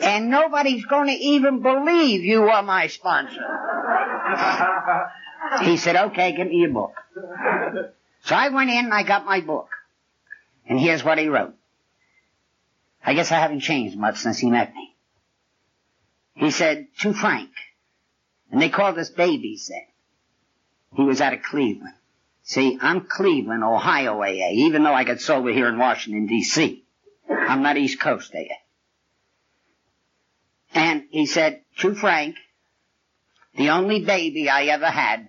[0.00, 3.40] and nobody's gonna even believe you are my sponsor.
[5.62, 6.94] He said, okay, give me your book.
[8.22, 9.68] So I went in and I got my book.
[10.66, 11.54] And here's what he wrote.
[13.04, 14.94] I guess I haven't changed much since he met me.
[16.34, 17.50] He said, to Frank,
[18.54, 19.82] and they called us babies then.
[20.94, 21.96] He was out of Cleveland.
[22.44, 26.84] See, I'm Cleveland, Ohio AA, even though I got sober here in Washington, D.C.
[27.28, 28.54] I'm not East Coast AA.
[30.72, 32.36] And he said, to Frank,
[33.56, 35.26] the only baby I ever had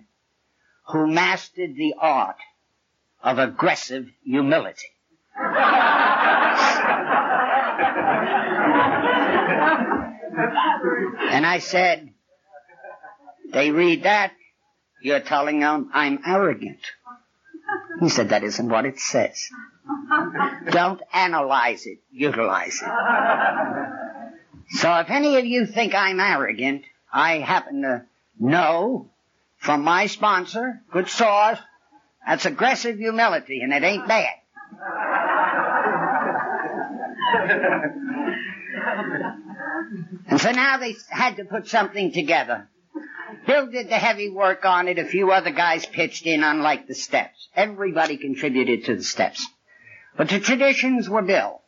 [0.86, 2.36] who mastered the art
[3.24, 4.86] of aggressive humility.
[11.28, 12.12] and I said,
[13.56, 14.32] they read that,
[15.00, 16.80] you're telling them I'm arrogant.
[18.00, 19.48] He said, that isn't what it says.
[20.68, 22.88] Don't analyze it, utilize it.
[24.76, 28.04] So if any of you think I'm arrogant, I happen to
[28.38, 29.08] know
[29.56, 31.58] from my sponsor, good source,
[32.26, 34.34] that's aggressive humility and it ain't bad.
[40.28, 42.68] and so now they had to put something together.
[43.46, 44.98] Bill did the heavy work on it.
[44.98, 47.48] A few other guys pitched in, unlike the steps.
[47.54, 49.46] Everybody contributed to the steps.
[50.16, 51.62] But the traditions were Bill.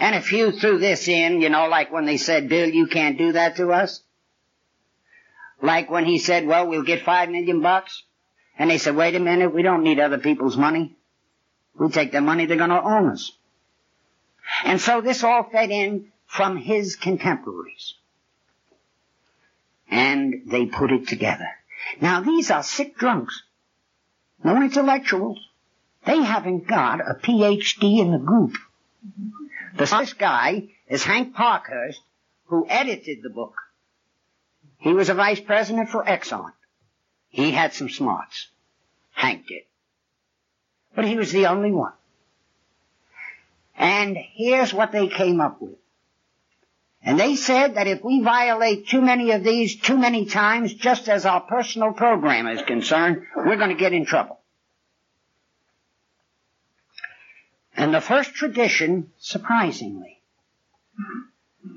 [0.00, 3.18] And a few threw this in, you know, like when they said, Bill, you can't
[3.18, 4.02] do that to us.
[5.60, 8.04] Like when he said, well, we'll get five million bucks.
[8.58, 10.96] And they said, wait a minute, we don't need other people's money.
[11.78, 13.32] We take their money, they're gonna own us.
[14.64, 17.94] And so this all fed in from his contemporaries.
[19.90, 21.48] And they put it together.
[22.00, 23.42] Now these are sick drunks.
[24.44, 25.38] No intellectuals.
[26.04, 28.56] They haven't got a PhD in the group.
[29.76, 32.00] The first guy is Hank Parkhurst,
[32.46, 33.54] who edited the book.
[34.78, 36.52] He was a vice president for Exxon.
[37.28, 38.48] He had some smarts.
[39.12, 39.62] Hank did.
[40.94, 41.92] But he was the only one.
[43.76, 45.78] And here's what they came up with.
[47.02, 51.08] And they said that if we violate too many of these too many times, just
[51.08, 54.40] as our personal program is concerned, we're going to get in trouble.
[57.76, 60.20] And the first tradition, surprisingly,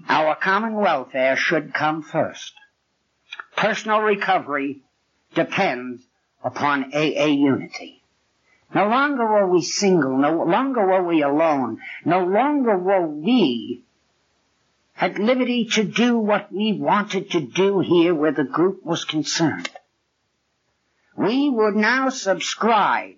[0.10, 2.54] our common welfare should come first.
[3.56, 4.82] Personal recovery
[5.36, 6.02] depends
[6.44, 8.02] upon AA unity.
[8.74, 13.84] No longer were we single, no longer were we alone, no longer were we
[15.02, 19.68] at liberty to do what we wanted to do here where the group was concerned.
[21.18, 23.16] We would now subscribe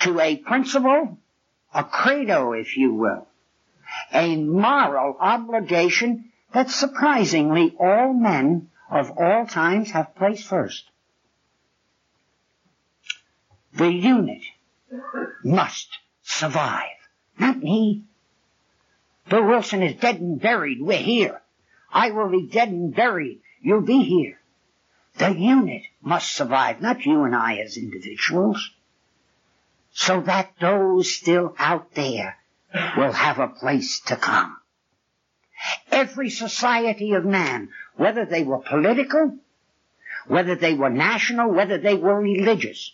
[0.00, 1.16] to a principle,
[1.72, 3.26] a credo, if you will,
[4.12, 10.84] a moral obligation that surprisingly all men of all times have placed first.
[13.72, 14.42] The unit
[15.42, 15.88] must
[16.22, 16.98] survive.
[17.38, 18.04] Not me.
[19.28, 20.80] Bill Wilson is dead and buried.
[20.80, 21.40] We're here.
[21.90, 23.40] I will be dead and buried.
[23.60, 24.38] You'll be here.
[25.16, 28.70] The unit must survive, not you and I as individuals.
[29.92, 32.36] So that those still out there
[32.96, 34.56] will have a place to come.
[35.90, 39.38] Every society of man, whether they were political,
[40.26, 42.92] whether they were national, whether they were religious,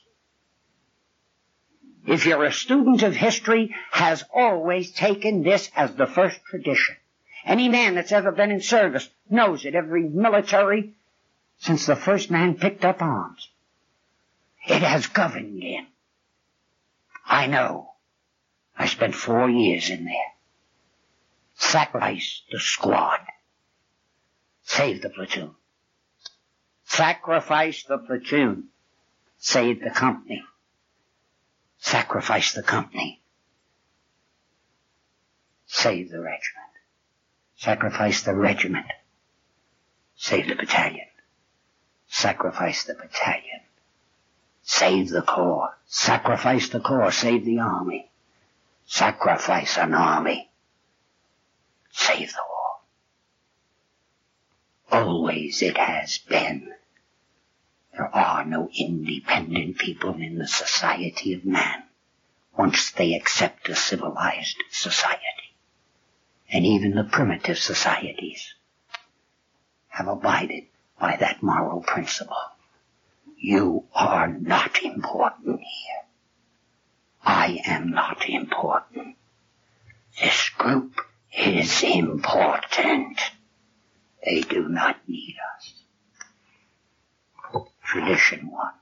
[2.07, 6.97] if you're a student of history, has always taken this as the first tradition.
[7.45, 9.75] Any man that's ever been in service knows it.
[9.75, 10.95] Every military
[11.59, 13.49] since the first man picked up arms.
[14.67, 15.87] It has governed him.
[17.27, 17.93] I know.
[18.77, 20.15] I spent four years in there.
[21.55, 23.21] Sacrifice the squad.
[24.65, 25.55] Save the platoon.
[26.85, 28.69] Sacrifice the platoon.
[29.39, 30.43] Save the company.
[31.81, 33.21] Sacrifice the company.
[35.67, 36.71] Save the regiment.
[37.57, 38.87] Sacrifice the regiment.
[40.17, 41.07] Save the battalion.
[42.09, 43.61] Sacrifice the battalion.
[44.63, 45.79] Save the corps.
[45.87, 47.11] Sacrifice the corps.
[47.11, 48.11] Save the army.
[48.87, 50.51] Sacrifice an army.
[51.93, 52.43] Save the
[54.91, 55.03] war.
[55.03, 56.75] Always it has been.
[58.01, 61.83] There are no independent people in the society of man
[62.57, 65.55] once they accept a civilized society.
[66.51, 68.55] And even the primitive societies
[69.89, 72.41] have abided by that moral principle.
[73.37, 76.05] You are not important here.
[77.23, 79.19] I am not important.
[80.19, 81.03] This group
[81.37, 83.21] is important.
[84.25, 85.80] They do not need us
[87.91, 88.73] tradition one.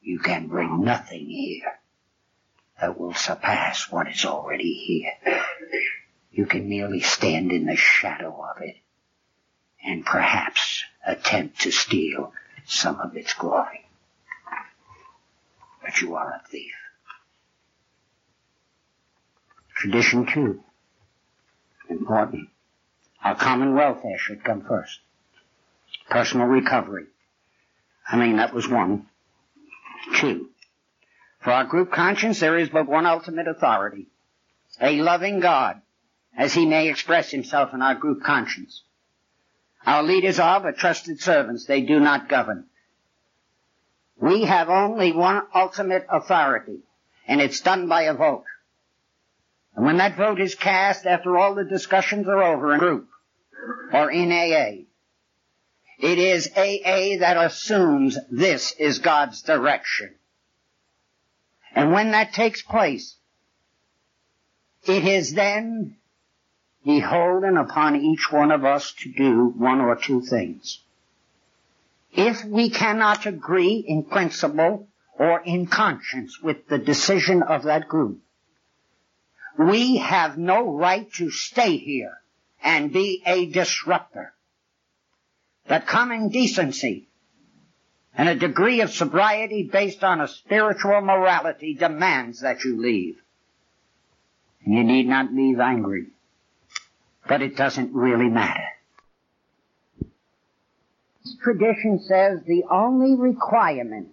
[0.00, 1.78] You can bring nothing here
[2.80, 5.12] that will surpass what is already here.
[6.30, 8.76] You can merely stand in the shadow of it
[9.84, 12.32] and perhaps attempt to steal
[12.64, 13.86] some of its glory.
[15.82, 16.72] But you are a thief.
[19.76, 20.62] Tradition two.
[21.90, 22.48] Important.
[23.22, 25.00] Our common welfare should come first.
[26.08, 27.06] Personal recovery
[28.10, 29.06] I mean, that was one.
[30.16, 30.48] Two.
[31.40, 34.06] For our group conscience, there is but one ultimate authority.
[34.80, 35.80] A loving God,
[36.36, 38.82] as he may express himself in our group conscience.
[39.86, 41.66] Our leaders are but trusted servants.
[41.66, 42.66] They do not govern.
[44.20, 46.80] We have only one ultimate authority,
[47.26, 48.44] and it's done by a vote.
[49.76, 53.08] And when that vote is cast after all the discussions are over in group,
[53.92, 54.87] or in AA,
[55.98, 60.14] it is AA that assumes this is God's direction.
[61.74, 63.16] And when that takes place,
[64.86, 65.96] it is then
[66.84, 70.80] beholden upon each one of us to do one or two things.
[72.12, 74.88] If we cannot agree in principle
[75.18, 78.20] or in conscience with the decision of that group,
[79.58, 82.16] we have no right to stay here
[82.62, 84.32] and be a disruptor
[85.68, 87.08] that common decency
[88.14, 93.16] and a degree of sobriety based on a spiritual morality demands that you leave.
[94.64, 96.08] And you need not leave angry.
[97.28, 98.64] But it doesn't really matter.
[101.42, 104.08] Tradition says the only requirement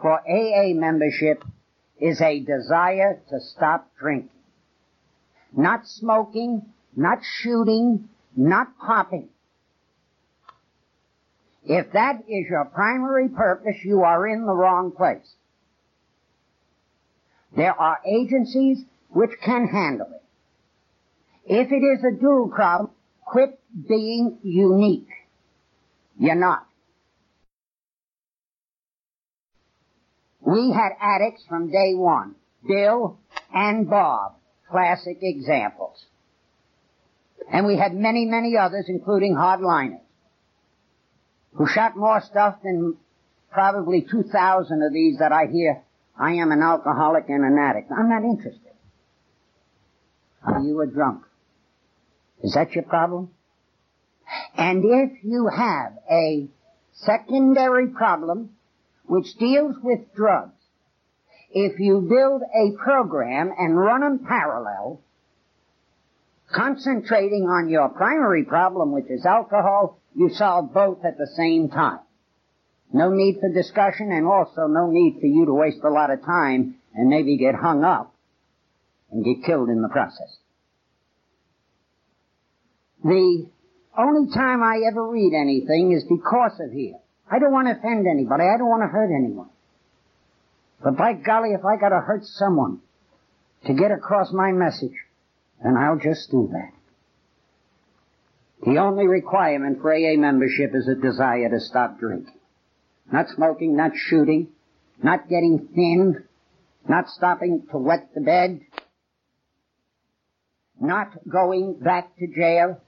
[0.00, 1.42] for AA membership
[1.98, 4.30] is a desire to stop drinking.
[5.56, 6.62] not smoking,
[6.94, 9.28] not shooting, not popping.
[11.64, 15.34] If that is your primary purpose, you are in the wrong place.
[17.56, 20.22] There are agencies which can handle it.
[21.46, 22.90] If it is a dual problem,
[23.24, 25.08] quit being unique.
[26.18, 26.66] You're not.
[30.40, 32.34] We had addicts from day one.
[32.66, 33.18] Bill
[33.54, 34.34] and Bob.
[34.70, 36.04] Classic examples.
[37.50, 40.00] And we had many, many others, including hardliners,
[41.58, 42.96] who shot more stuff than
[43.50, 45.82] probably 2,000 of these that I hear,
[46.16, 47.90] I am an alcoholic and an addict.
[47.90, 48.62] I'm not interested.
[50.44, 51.24] Are you a drunk?
[52.44, 53.30] Is that your problem?
[54.56, 56.46] And if you have a
[56.92, 58.50] secondary problem
[59.06, 60.52] which deals with drugs,
[61.50, 65.00] if you build a program and run them parallel,
[66.52, 72.00] concentrating on your primary problem, which is alcohol, you solve both at the same time.
[72.92, 76.24] No need for discussion and also no need for you to waste a lot of
[76.24, 78.14] time and maybe get hung up
[79.10, 80.38] and get killed in the process.
[83.04, 83.46] The
[83.96, 86.98] only time I ever read anything is because of here.
[87.30, 88.44] I don't want to offend anybody.
[88.44, 89.50] I don't want to hurt anyone.
[90.82, 92.80] But by golly, if I gotta hurt someone
[93.66, 94.94] to get across my message,
[95.62, 96.77] then I'll just do that.
[98.64, 102.38] The only requirement for AA membership is a desire to stop drinking.
[103.10, 104.48] Not smoking, not shooting,
[105.02, 106.24] not getting thin,
[106.88, 108.60] not stopping to wet the bed,
[110.80, 112.80] not going back to jail.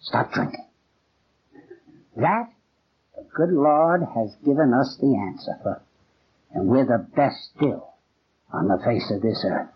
[0.00, 0.66] Stop drinking.
[2.16, 2.52] That
[3.16, 5.82] the good Lord has given us the answer for,
[6.52, 7.94] and we're the best still
[8.52, 9.70] on the face of this earth.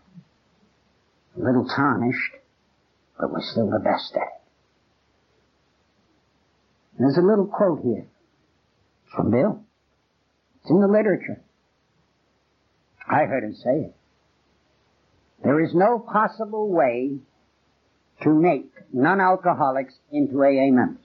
[1.36, 2.32] A little tarnished,
[3.18, 4.42] but we're still the best at it.
[6.98, 8.06] There's a little quote here
[9.14, 9.60] from Bill.
[10.60, 11.42] It's in the literature.
[13.08, 13.94] I heard him say it.
[15.44, 17.18] There is no possible way
[18.22, 21.04] to make non-alcoholics into AA members.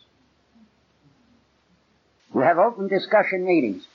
[2.34, 3.86] We have open discussion meetings.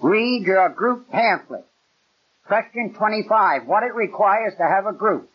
[0.00, 1.64] Read your group pamphlet.
[2.46, 3.66] Question 25.
[3.66, 5.30] What it requires to have a group.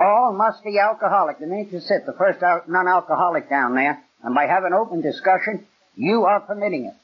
[0.00, 1.40] All must be alcoholic.
[1.40, 6.24] The minute you sit the first non-alcoholic down there, and by having open discussion, you
[6.24, 6.94] are permitting it.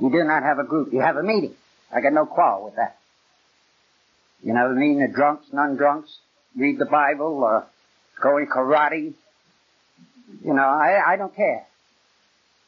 [0.00, 0.92] You do not have a group.
[0.92, 1.54] You have a meeting.
[1.94, 2.98] I got no quarrel with that.
[4.42, 6.18] You know, the meeting The drunks, non-drunks,
[6.56, 7.64] read the Bible, or
[8.20, 9.14] go in karate.
[10.44, 11.64] You know, I, I don't care.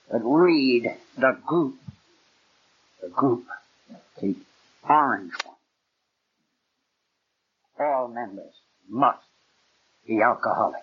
[0.09, 1.75] But read the group.
[3.03, 3.47] The group.
[4.21, 4.37] The
[4.89, 5.57] orange one.
[7.81, 8.55] All members
[8.89, 9.25] must
[10.07, 10.83] be alcoholic.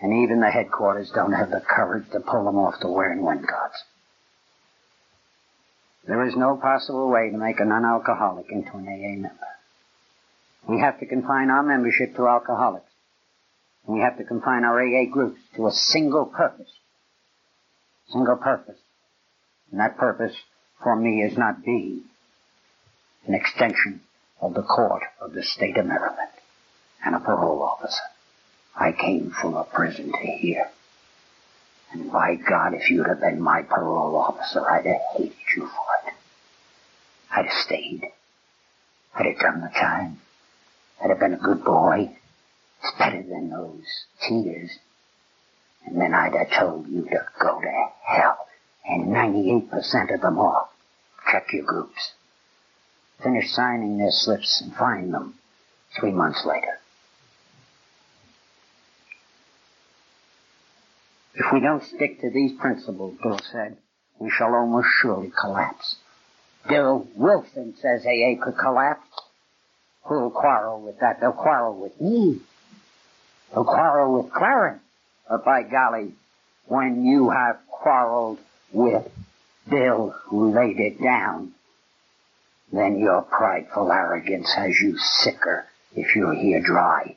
[0.00, 3.22] And even the headquarters don't have the courage to pull them off to Where and
[3.22, 3.82] When cards.
[6.06, 9.38] There is no possible way to make a non-alcoholic into an AA member.
[10.68, 12.90] We have to confine our membership to alcoholics.
[13.86, 16.70] And We have to confine our AA groups to a single purpose
[18.10, 18.78] single purpose.
[19.70, 20.34] And that purpose
[20.82, 22.02] for me is not being
[23.26, 24.00] an extension
[24.40, 26.18] of the court of the state of Maryland
[27.04, 28.02] and a parole officer.
[28.76, 30.70] I came from a prison to here.
[31.92, 36.08] And by God, if you'd have been my parole officer, I'd have hated you for
[36.08, 36.14] it.
[37.30, 38.10] I'd have stayed.
[39.14, 40.18] I'd have done the time.
[41.02, 42.16] I'd have been a good boy.
[42.82, 43.86] It's better than those
[44.26, 44.78] tears
[45.86, 48.38] and then I'd have told you to go to hell.
[48.86, 50.70] And 98% of them all.
[51.30, 52.12] Check your groups.
[53.22, 55.34] Finish signing their slips and find them
[55.98, 56.78] three months later.
[61.54, 63.76] We don't stick to these principles, Bill said,
[64.18, 65.94] we shall almost surely collapse.
[66.68, 69.06] Bill Wilson says AA could collapse.
[70.02, 71.20] Who'll quarrel with that?
[71.20, 72.40] They'll quarrel with me.
[73.52, 74.82] They'll quarrel with Clarence.
[75.28, 76.14] But by golly,
[76.66, 78.40] when you have quarreled
[78.72, 79.06] with
[79.70, 81.52] Bill who laid it down,
[82.72, 87.14] then your prideful arrogance has you sicker if you're here dry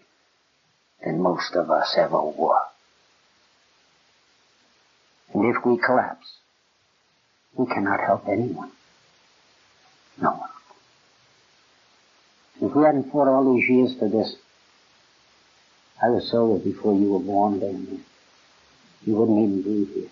[1.03, 2.61] than most of us ever were.
[5.33, 6.27] And if we collapse,
[7.55, 8.71] we cannot help anyone.
[10.21, 10.49] No one.
[12.61, 14.35] If we hadn't fought all these years for this,
[16.01, 18.03] I was sober before you were born, Damien.
[19.05, 20.09] You wouldn't even be here.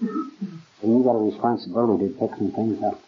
[0.00, 3.00] And you got a responsibility to pick some things up.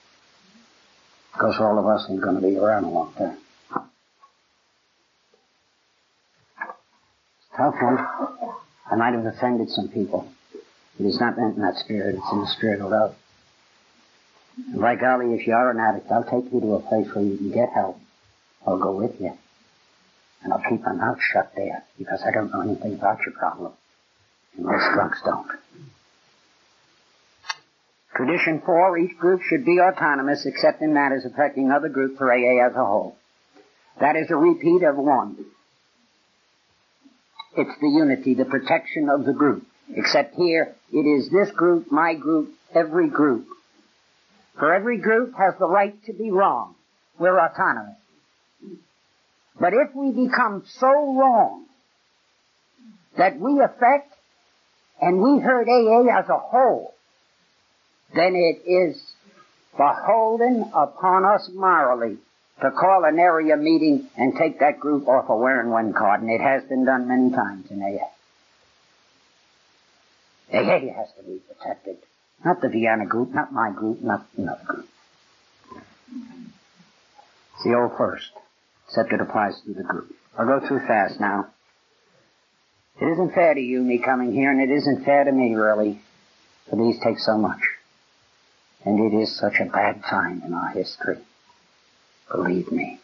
[1.33, 3.39] Because all of us ain't going to be around a long time.
[7.39, 7.99] It's tough one.
[8.91, 10.33] I might have offended some people.
[10.99, 12.16] It is not meant in that spirit.
[12.16, 13.14] It's in the spirit of love.
[14.57, 17.24] And by golly, if you are an addict, I'll take you to a place where
[17.24, 17.99] you can get help.
[18.66, 19.32] I'll go with you.
[20.42, 23.72] And I'll keep my mouth shut there because I don't know anything about your problem.
[24.57, 25.49] And most drugs don't.
[28.16, 32.66] Tradition four, each group should be autonomous except in matters affecting other groups or AA
[32.66, 33.16] as a whole.
[34.01, 35.36] That is a repeat of one.
[37.57, 39.68] It's the unity, the protection of the group.
[39.95, 43.47] Except here, it is this group, my group, every group.
[44.59, 46.74] For every group has the right to be wrong.
[47.18, 47.97] We're autonomous.
[49.61, 51.66] But if we become so wrong
[53.16, 54.14] that we affect
[55.01, 56.95] and we hurt AA as a whole,
[58.14, 59.03] then it is
[59.76, 62.18] beholden upon us morally
[62.61, 66.22] to call an area meeting and take that group off a Where and When card,
[66.22, 68.07] and it has been done many times in AA.
[70.53, 71.99] AA has to be protected.
[72.44, 74.88] Not the Vienna group, not my group, not another group.
[77.55, 78.30] It's the old first,
[78.86, 80.14] except it applies to the group.
[80.36, 81.49] I'll go through fast now.
[83.01, 86.01] It isn't fair to you, me coming here, and it isn't fair to me, really,
[86.68, 87.61] for these take so much.
[88.84, 91.18] And it is such a bad time in our history.
[92.30, 93.01] Believe me.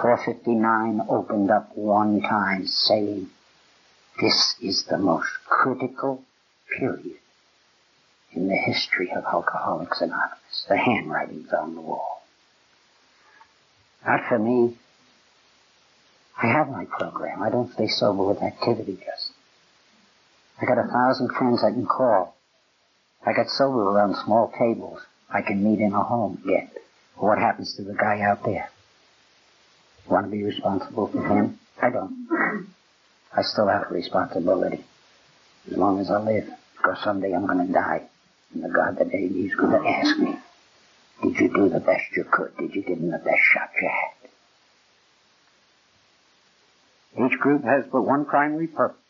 [0.00, 3.30] 459 opened up one time saying,
[4.20, 6.24] this is the most critical
[6.76, 7.18] period
[8.32, 10.66] in the history of Alcoholics Anonymous.
[10.68, 12.22] The handwriting's on the wall.
[14.06, 14.76] Not for me.
[16.40, 17.42] I have my program.
[17.42, 19.32] I don't stay sober with activity just.
[20.60, 22.36] I got a thousand friends I can call.
[23.26, 25.00] I got sober around small tables.
[25.30, 26.70] I can meet in a home again.
[27.16, 28.70] What happens to the guy out there?
[30.08, 31.58] Want to be responsible for him?
[31.82, 32.68] I don't.
[33.36, 34.84] I still have responsibility.
[35.70, 36.48] As long as I live.
[36.78, 38.02] Because someday I'm going to die.
[38.54, 40.38] And the God that made me is going to ask me,
[41.22, 42.56] did you do the best you could?
[42.56, 44.14] Did you give him the best shot you had?
[47.26, 49.00] Each group has but one primary purpose.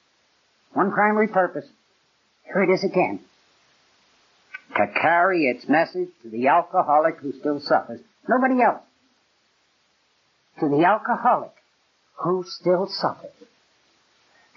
[0.73, 1.67] One primary purpose.
[2.45, 3.21] Here it is again
[4.77, 8.01] to carry its message to the alcoholic who still suffers.
[8.29, 8.83] Nobody else.
[10.61, 11.53] To the alcoholic
[12.17, 13.31] who still suffers.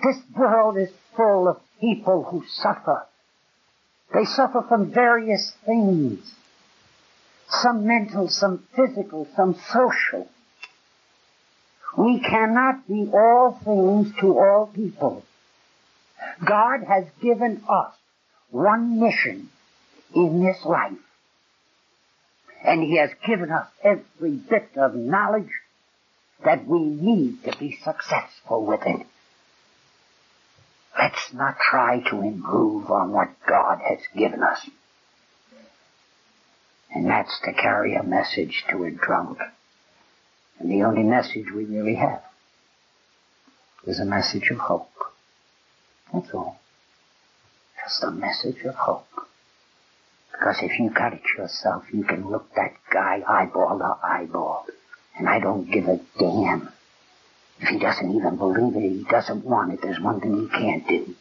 [0.04, 3.06] This world is full of people who suffer.
[4.14, 6.34] They suffer from various things.
[7.50, 10.30] Some mental, some physical, some social.
[11.98, 15.26] We cannot be all things to all people.
[16.46, 17.94] God has given us
[18.52, 19.50] one mission
[20.16, 20.94] in this life.
[22.64, 25.50] And He has given us every bit of knowledge
[26.46, 29.08] that we need to be successful with it.
[30.98, 34.70] Let's not try to improve on what God has given us.
[36.94, 39.40] And that's to carry a message to a drunk.
[40.60, 42.22] And the only message we really have
[43.88, 44.92] is a message of hope.
[46.14, 46.60] That's all.
[47.84, 49.08] Just a message of hope.
[50.32, 54.66] Because if you got it yourself, you can look that guy eyeball to eyeball.
[55.18, 56.70] And I don't give a damn.
[57.62, 60.88] If he doesn't even believe it, he doesn't want it, there's one thing he can't
[60.88, 61.16] do.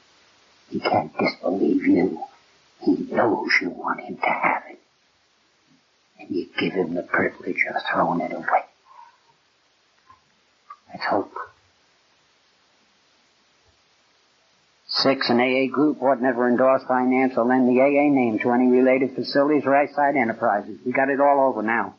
[0.70, 2.22] He can't disbelieve you.
[2.80, 4.80] He knows you want him to have it.
[6.18, 8.64] And you give him the privilege of throwing it away.
[10.88, 11.32] Let's hope.
[14.88, 18.66] Six, an AA group ought never endorse, finance, or lend the AA name to any
[18.66, 20.78] related facilities or outside enterprises.
[20.84, 21.94] We got it all over now.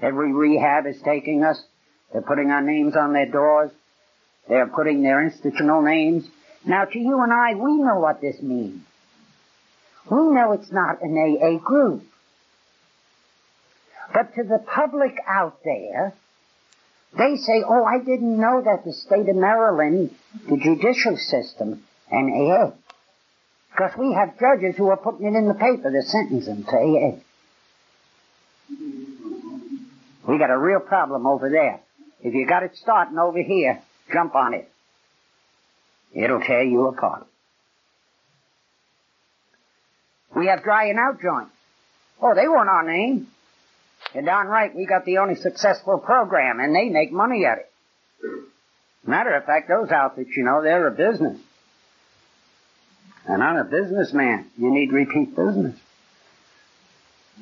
[0.00, 1.60] Every rehab is taking us.
[2.12, 3.70] They're putting our names on their doors.
[4.48, 6.26] They're putting their institutional names.
[6.64, 8.82] Now to you and I, we know what this means.
[10.10, 12.02] We know it's not an AA group.
[14.12, 16.14] But to the public out there,
[17.16, 20.14] they say, oh, I didn't know that the state of Maryland,
[20.48, 22.72] the judicial system, and AA.
[23.70, 27.18] Because we have judges who are putting it in the paper, they're sentencing to AA.
[30.26, 31.80] We got a real problem over there.
[32.22, 33.80] If you got it starting over here,
[34.12, 34.70] jump on it.
[36.14, 37.26] It'll tear you apart.
[40.34, 41.52] We have drying out joints.
[42.20, 43.28] Oh, they weren't our name.
[44.14, 47.70] You're darn right, we got the only successful program, and they make money at it.
[49.06, 51.38] Matter of fact, those outfits, you know, they're a business.
[53.26, 54.46] And I'm a businessman.
[54.56, 55.78] You need repeat business.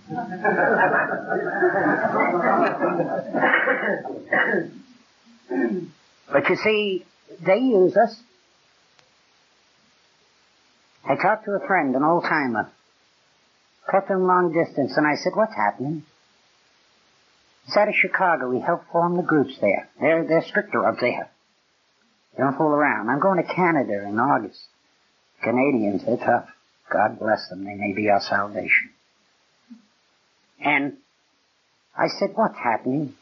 [6.32, 7.04] but you see,
[7.44, 8.20] they use us
[11.08, 12.70] I talked to a friend, an old timer.
[13.88, 16.02] To him long distance, and I said, what's happening?
[17.64, 18.50] He's out of Chicago.
[18.50, 19.88] We help form the groups there.
[20.00, 21.30] They're, they're stricter up there.
[22.36, 23.08] Don't fool around.
[23.08, 24.60] I'm going to Canada in August.
[25.42, 26.48] Canadians, they're tough.
[26.92, 27.64] God bless them.
[27.64, 28.90] They may be our salvation.
[30.60, 30.96] And
[31.96, 33.14] I said, what's happening?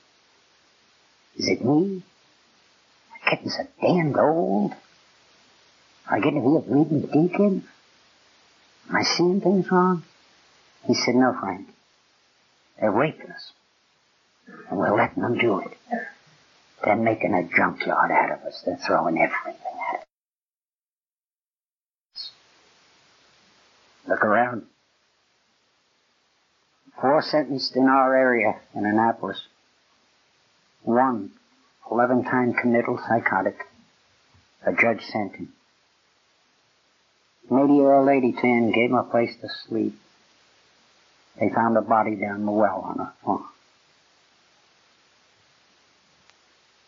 [1.36, 2.02] Is it me?
[3.12, 4.74] I'm getting so damned old.
[6.10, 7.64] I getting to be a bleeding deacon?
[8.88, 10.02] Am I seeing things wrong?
[10.86, 11.68] He said, no, Frank.
[12.78, 13.52] They're raping us.
[14.68, 15.76] And we're letting them do it.
[16.84, 18.62] They're making a junkyard out of us.
[18.66, 19.54] They're throwing everything
[19.94, 20.00] at
[22.14, 22.30] us.
[24.06, 24.66] Look around.
[27.00, 29.40] Four sentenced in our area in Annapolis.
[30.82, 31.32] One,
[31.90, 33.58] 11 time committal psychotic.
[34.66, 35.52] A judge sent him.
[37.50, 39.94] An 80 year old lady came gave him a place to sleep.
[41.38, 43.44] They found a body down the well on a farm.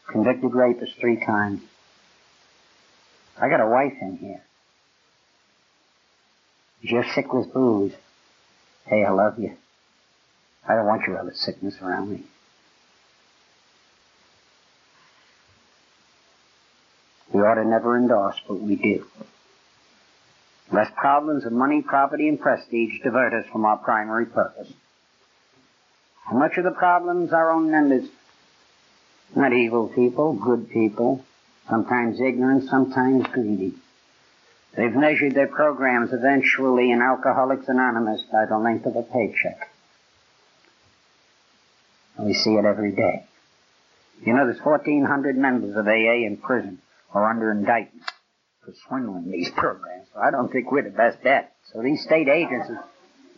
[0.07, 1.61] Convicted rapist three times.
[3.39, 4.43] I got a wife in here.
[6.81, 7.93] You're sick with booze.
[8.87, 9.57] Hey, I love you.
[10.69, 12.25] I don't want your other sickness around me.
[17.33, 19.07] We ought to never endorse, but we do.
[20.73, 24.73] Lest problems of money, property, and prestige divert us from our primary purpose.
[26.33, 28.09] Much of the problems our own members,
[29.37, 31.25] not evil people, good people,
[31.69, 33.75] sometimes ignorant, sometimes greedy.
[34.77, 39.71] They've measured their programs eventually in Alcoholics Anonymous by the length of a paycheck.
[42.19, 43.25] We see it every day.
[44.25, 46.79] You know, there's 1,400 members of AA in prison
[47.13, 48.05] or under indictment
[48.65, 50.09] for swindling these programs.
[50.15, 51.55] So I don't think we're the best bet.
[51.73, 52.79] So these state agencies,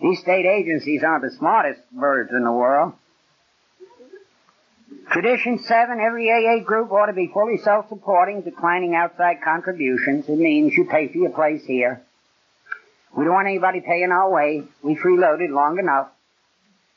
[0.01, 2.93] these state agencies aren't the smartest birds in the world.
[5.11, 10.29] Tradition 7, every AA group ought to be fully self-supporting, declining outside contributions.
[10.29, 12.03] It means you pay for your place here.
[13.17, 14.65] We don't want anybody paying our way.
[14.83, 16.09] We freeloaded long enough.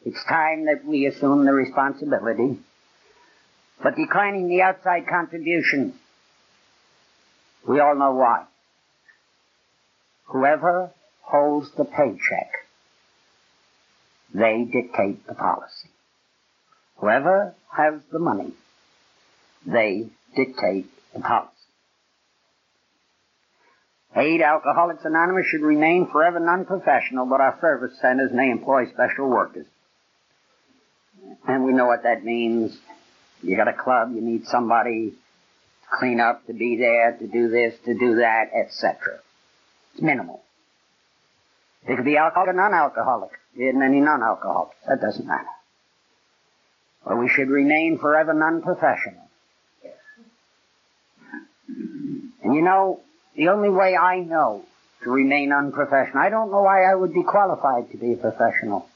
[0.03, 2.59] It's time that we assume the responsibility.
[3.83, 5.93] But declining the outside contribution,
[7.67, 8.45] we all know why.
[10.25, 10.91] Whoever
[11.21, 12.51] holds the paycheck,
[14.33, 15.89] they dictate the policy.
[16.97, 18.53] Whoever has the money,
[19.65, 21.51] they dictate the policy.
[24.15, 29.65] Aid Alcoholics Anonymous should remain forever non-professional, but our service centers may employ special workers.
[31.47, 32.77] And we know what that means.
[33.41, 37.49] You got a club, you need somebody to clean up, to be there, to do
[37.49, 39.19] this, to do that, etc.
[39.93, 40.43] It's minimal.
[41.87, 43.31] It could be alcoholic or non-alcoholic.
[43.55, 44.75] Isn't any non-alcoholics.
[44.87, 45.47] That doesn't matter.
[47.05, 49.27] But we should remain forever non-professional.
[52.43, 52.99] And you know,
[53.35, 54.63] the only way I know
[55.03, 58.87] to remain unprofessional, I don't know why I would be qualified to be a professional.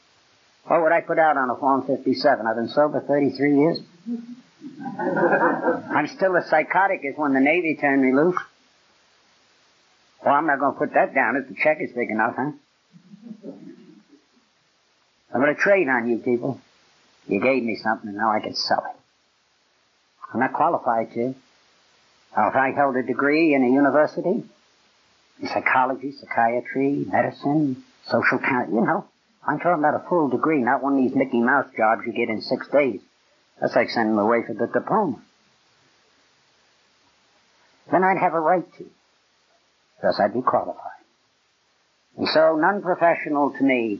[0.67, 2.45] What would I put out on a Form 57?
[2.45, 3.79] I've been sober 33 years.
[4.99, 8.37] I'm still as psychotic as when the Navy turned me loose.
[10.25, 12.51] Well, I'm not going to put that down if the check is big enough, huh?
[15.33, 16.59] I'm going to trade on you people.
[17.27, 18.99] You gave me something and now I can sell it.
[20.33, 21.35] I'm not qualified to.
[22.35, 24.43] Now, if I held a degree in a university,
[25.41, 29.05] in psychology, psychiatry, medicine, social counseling, you know,
[29.47, 32.29] I'm talking about a full degree, not one of these Mickey Mouse jobs you get
[32.29, 33.01] in six days.
[33.61, 35.21] That's like sending them away for the diploma.
[37.91, 38.85] Then I'd have a right to,
[39.95, 40.81] because I'd be qualified.
[42.17, 43.99] And so, non-professional to me,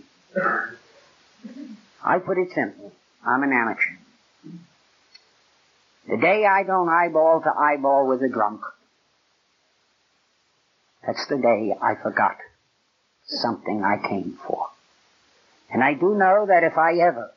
[2.04, 2.92] I put it simply,
[3.26, 3.98] I'm an amateur.
[6.08, 8.62] The day I don't eyeball to eyeball with a drunk,
[11.06, 12.38] that's the day I forgot
[13.28, 14.68] something I came for.
[15.72, 17.32] And I do know that if I ever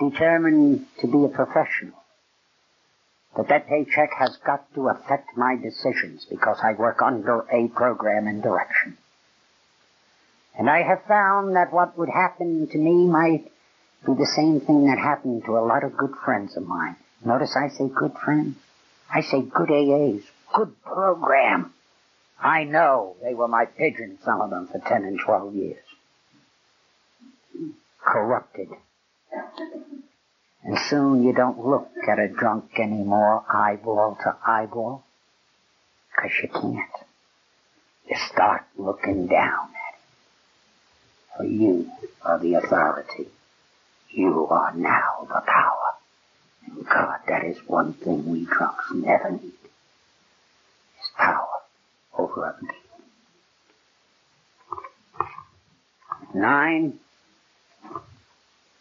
[0.00, 1.94] determine to be a professional,
[3.36, 8.26] that that paycheck has got to affect my decisions because I work under a program
[8.26, 8.98] and direction.
[10.58, 13.44] And I have found that what would happen to me might
[14.04, 16.96] be the same thing that happened to a lot of good friends of mine.
[17.24, 18.56] Notice I say good friends.
[19.10, 20.22] I say good AAs.
[20.54, 21.72] Good program.
[22.38, 25.84] I know they were my pigeons, some of them, for 10 and 12 years.
[28.04, 28.68] Corrupted.
[30.64, 35.04] And soon you don't look at a drunk anymore eyeball to eyeball.
[36.16, 37.06] Cause you can't.
[38.08, 40.00] you start looking down at it.
[41.36, 41.90] For you
[42.22, 43.28] are the authority.
[44.10, 45.94] You are now the power.
[46.66, 49.52] And God, that is one thing we drunks never need.
[51.00, 51.48] Is power
[52.16, 52.78] over other people.
[56.34, 56.98] Nine,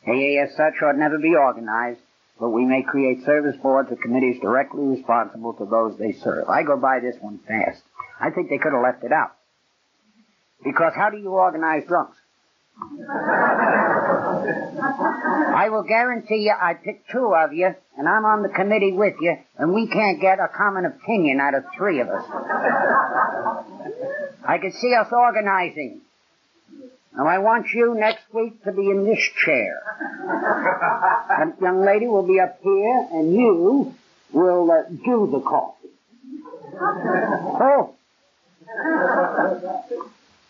[0.08, 2.00] AA as such ought never be organized,
[2.40, 6.50] but we may create service boards or committees directly responsible to those they serve.
[6.50, 7.84] I go by this one fast.
[8.20, 9.36] I think they could have left it out.
[10.64, 12.18] Because how do you organize drunks?
[15.54, 19.16] I will guarantee you I pick two of you, and I'm on the committee with
[19.22, 22.26] you, and we can't get a common opinion out of three of us.
[24.48, 26.02] I can see us organizing.
[27.16, 29.82] Now I want you next week to be in this chair.
[31.32, 33.96] That young lady will be up here, and you
[34.32, 35.90] will uh, do the coffee.
[37.64, 37.96] Oh.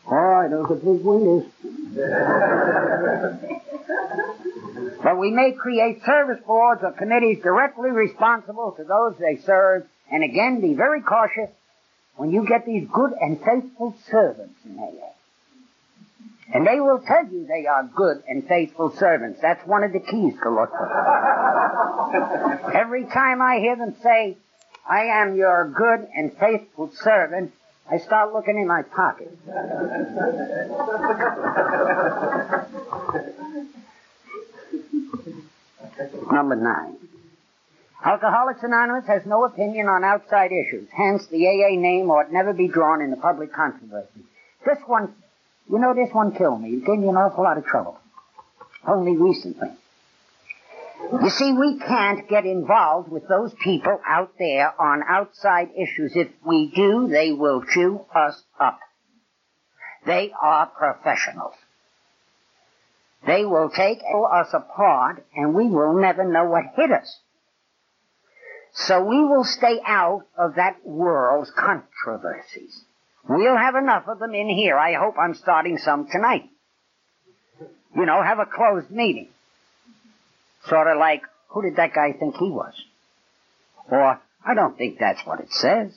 [0.08, 1.46] Boy, those are big windows.
[5.04, 10.24] but we may create service boards or committees directly responsible to those they serve, and
[10.24, 11.50] again, be very cautious
[12.18, 15.12] when you get these good and faithful servants in AA.
[16.54, 19.40] And they will tell you they are good and faithful servants.
[19.42, 20.88] That's one of the keys to look for.
[22.74, 24.38] Every time I hear them say,
[24.90, 27.54] I am your good and faithful servant,
[27.90, 29.38] I start looking in my pocket.
[36.32, 36.98] Number nine.
[38.04, 40.90] Alcoholics Anonymous has no opinion on outside issues.
[40.92, 44.26] Hence, the AA name ought never be drawn in the public controversy.
[44.66, 45.14] This one
[45.72, 46.70] you know, this one killed me.
[46.74, 47.98] It gave me an awful lot of trouble.
[48.86, 49.70] Only recently.
[51.22, 56.14] You see, we can't get involved with those people out there on outside issues.
[56.16, 58.80] If we do, they will chew us up.
[60.06, 61.54] They are professionals.
[63.26, 67.20] They will take us apart and we will never know what hit us.
[68.74, 72.84] So we will stay out of that world's controversies.
[73.28, 74.78] We'll have enough of them in here.
[74.78, 76.50] I hope I'm starting some tonight.
[77.96, 79.30] You know, have a closed meeting.
[80.68, 82.74] Sort of like, who did that guy think he was?
[83.90, 85.94] Or, I don't think that's what it says.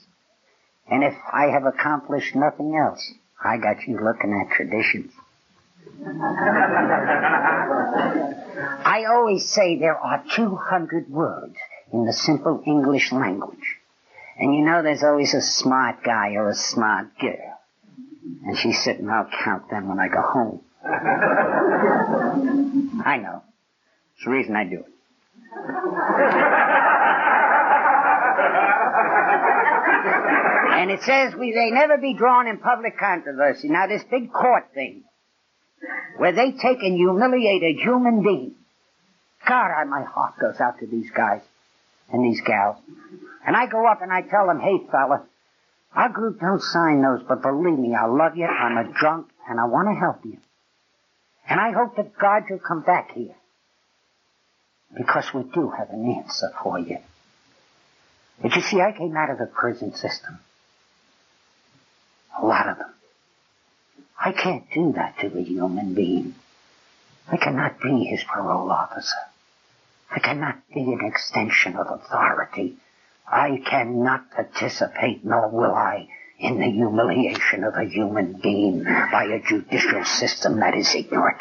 [0.91, 3.12] And if I have accomplished nothing else,
[3.43, 5.12] I got you looking at traditions.
[8.87, 11.57] I always say there are 200 words
[11.93, 13.79] in the simple English language.
[14.37, 17.59] And you know there's always a smart guy or a smart girl.
[18.45, 20.61] And she's sitting, I'll count them when I go home.
[23.05, 23.43] I know.
[24.16, 24.87] It's the reason I do it.
[30.74, 33.68] and it says we they never be drawn in public controversy.
[33.68, 35.05] Now this big court thing,
[36.16, 38.55] where they take and humiliate a human being.
[39.47, 41.43] God, I, my heart goes out to these guys
[42.12, 42.76] and these gals.
[43.46, 45.24] And I go up and I tell them, hey fella,
[45.94, 49.61] our group don't sign those, but believe me, I love you, I'm a drunk, and
[49.61, 50.38] I want to help you.
[51.48, 53.34] And I hope that God will come back here.
[54.96, 56.98] Because we do have an answer for you.
[58.40, 60.38] But you see, I came out of the prison system.
[62.40, 62.90] A lot of them.
[64.18, 66.34] I can't do that to a human being.
[67.30, 69.16] I cannot be his parole officer.
[70.14, 72.78] I cannot be an extension of authority
[73.26, 76.08] I cannot participate, nor will I,
[76.38, 81.40] in the humiliation of a human being by a judicial system that is ignorant.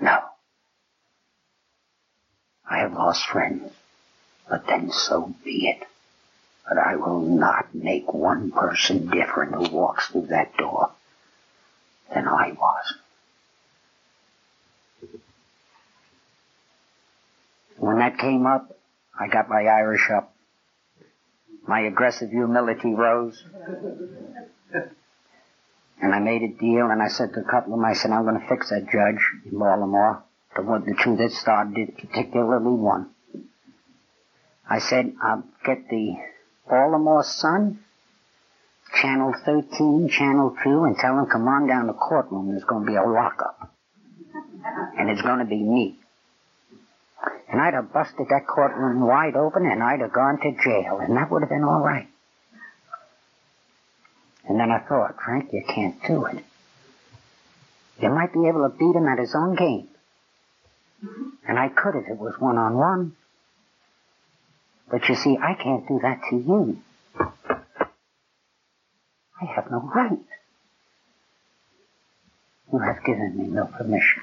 [0.00, 0.20] No.
[2.68, 3.72] I have lost friends,
[4.48, 5.86] but then so be it.
[6.68, 10.92] But I will not make one person different who walks through that door
[12.14, 12.94] than I was.
[17.80, 18.76] When that came up,
[19.18, 20.34] I got my Irish up.
[21.66, 23.42] My aggressive humility rose.
[26.02, 28.10] And I made a deal and I said to a couple of them, I said,
[28.10, 30.22] I'm going to fix that judge in Baltimore.
[30.54, 33.10] The one, the two that started it, particularly one.
[34.68, 36.16] I said, I'll get the
[36.68, 37.80] Baltimore Sun,
[39.00, 42.50] Channel 13, Channel 2, and tell them come on down to the courtroom.
[42.50, 43.72] There's going to be a lockup.
[44.98, 45.99] And it's going to be me.
[47.50, 51.16] And I'd have busted that courtroom wide open and I'd have gone to jail and
[51.16, 52.06] that would have been all right.
[54.48, 56.44] And then I thought, Frank, you can't do it.
[58.00, 59.88] You might be able to beat him at his own game.
[61.46, 63.16] And I could if it was one on one.
[64.90, 66.78] But you see, I can't do that to you.
[69.40, 70.18] I have no right.
[72.72, 74.22] You have given me no permission.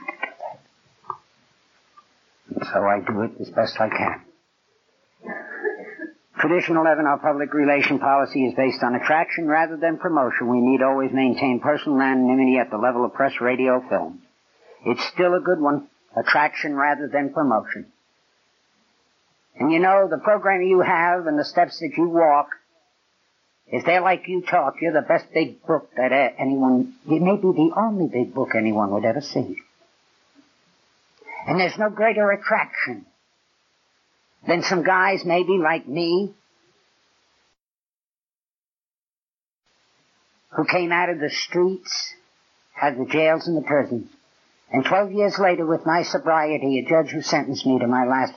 [2.49, 4.21] So I do it as best I can.
[6.39, 10.47] Tradition 11, our public relation policy is based on attraction rather than promotion.
[10.47, 14.21] We need always maintain personal anonymity at the level of press, radio, film.
[14.85, 15.87] It's still a good one.
[16.15, 17.87] Attraction rather than promotion.
[19.59, 22.49] And you know, the program you have and the steps that you walk,
[23.67, 27.51] if they're like you talk, you're the best big book that anyone, you may be
[27.51, 29.57] the only big book anyone would ever see.
[31.47, 33.05] And there's no greater attraction
[34.45, 36.33] than some guys maybe like me
[40.49, 42.13] who came out of the streets,
[42.73, 44.09] had the jails and the prisons.
[44.71, 48.33] And 12 years later, with my sobriety, a judge who sentenced me to my last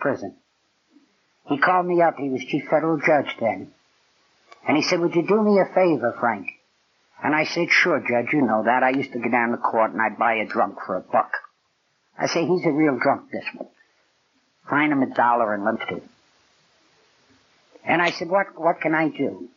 [0.00, 0.34] prison,
[1.46, 2.16] he called me up.
[2.18, 3.70] He was chief federal judge then.
[4.66, 6.48] And he said, would you do me a favor, Frank?
[7.22, 8.82] And I said, sure, Judge, you know that.
[8.82, 11.30] I used to go down to court and I'd buy a drunk for a buck.
[12.18, 13.68] I say, he's a real drunk, this one.
[14.68, 16.02] Find him a dollar and let him
[17.84, 19.48] And I said, what, what can I do?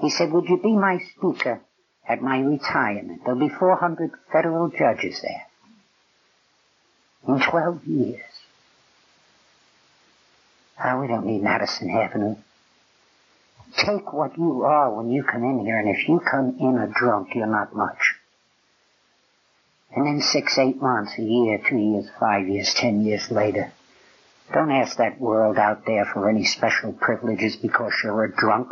[0.00, 1.60] He said, would you be my speaker
[2.08, 3.22] at my retirement?
[3.24, 5.46] There'll be 400 federal judges there.
[7.28, 8.20] In 12 years.
[10.84, 12.34] Oh, we don't need Madison Avenue.
[13.76, 16.88] Take what you are when you come in here, and if you come in a
[16.88, 18.11] drunk, you're not much.
[19.94, 23.72] And then six, eight months, a year, two years, five years, ten years later,
[24.52, 28.68] don't ask that world out there for any special privileges because you're a drunk.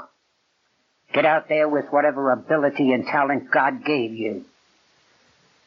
[1.12, 4.44] Get out there with whatever ability and talent God gave you.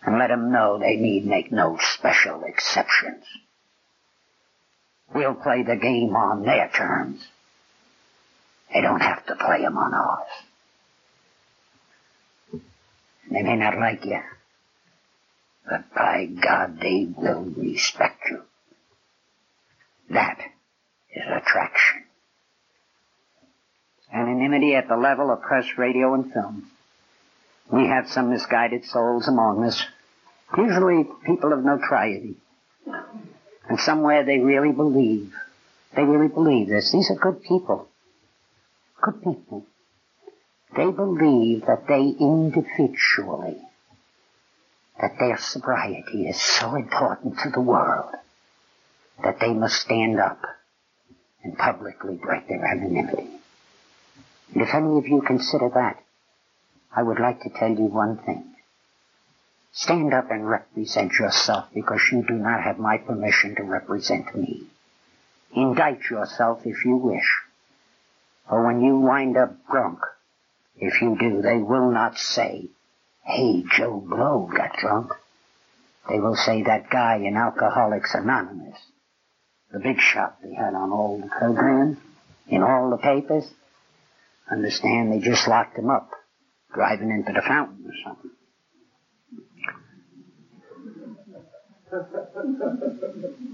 [0.05, 3.23] And let them know they need make no special exceptions.
[5.13, 7.25] We'll play the game on their terms.
[8.73, 10.27] They don't have to play them on ours.
[13.31, 14.19] They may not like you,
[15.69, 18.41] but by God they will respect you.
[20.09, 20.39] That
[21.15, 22.03] is attraction.
[24.13, 26.69] Anonymity at the level of press, radio, and film.
[27.71, 29.83] We have some misguided souls among us,
[30.57, 32.35] usually people of notoriety.
[33.67, 35.33] And somewhere they really believe,
[35.95, 36.91] they really believe this.
[36.91, 37.87] These are good people.
[39.01, 39.65] Good people.
[40.75, 43.61] They believe that they individually,
[44.99, 48.13] that their sobriety is so important to the world
[49.23, 50.41] that they must stand up
[51.43, 53.29] and publicly break their anonymity.
[54.53, 56.03] And if any of you consider that,
[56.95, 58.53] I would like to tell you one thing.
[59.71, 64.67] Stand up and represent yourself because you do not have my permission to represent me.
[65.55, 67.41] Indict yourself if you wish.
[68.47, 69.99] For when you wind up drunk,
[70.77, 72.69] if you do, they will not say,
[73.23, 75.11] hey, Joe Blow got drunk.
[76.09, 78.77] They will say that guy in Alcoholics Anonymous,
[79.71, 81.97] the big shot they had on all the programs,
[82.47, 83.49] in all the papers.
[84.51, 86.11] Understand they just locked him up,
[86.73, 88.31] driving into the fountain or something.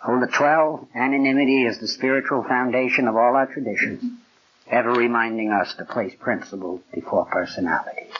[0.00, 4.04] Hold the 12, anonymity is the spiritual foundation of all our traditions,
[4.70, 8.14] ever reminding us to place principles before personalities.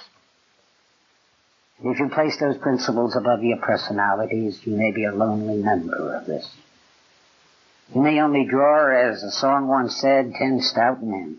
[1.81, 6.27] If you place those principles above your personalities, you may be a lonely member of
[6.27, 6.51] this.
[7.95, 11.39] You may only draw, as a song once said, ten stout men.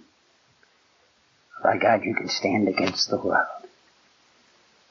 [1.62, 3.48] By God, you can stand against the world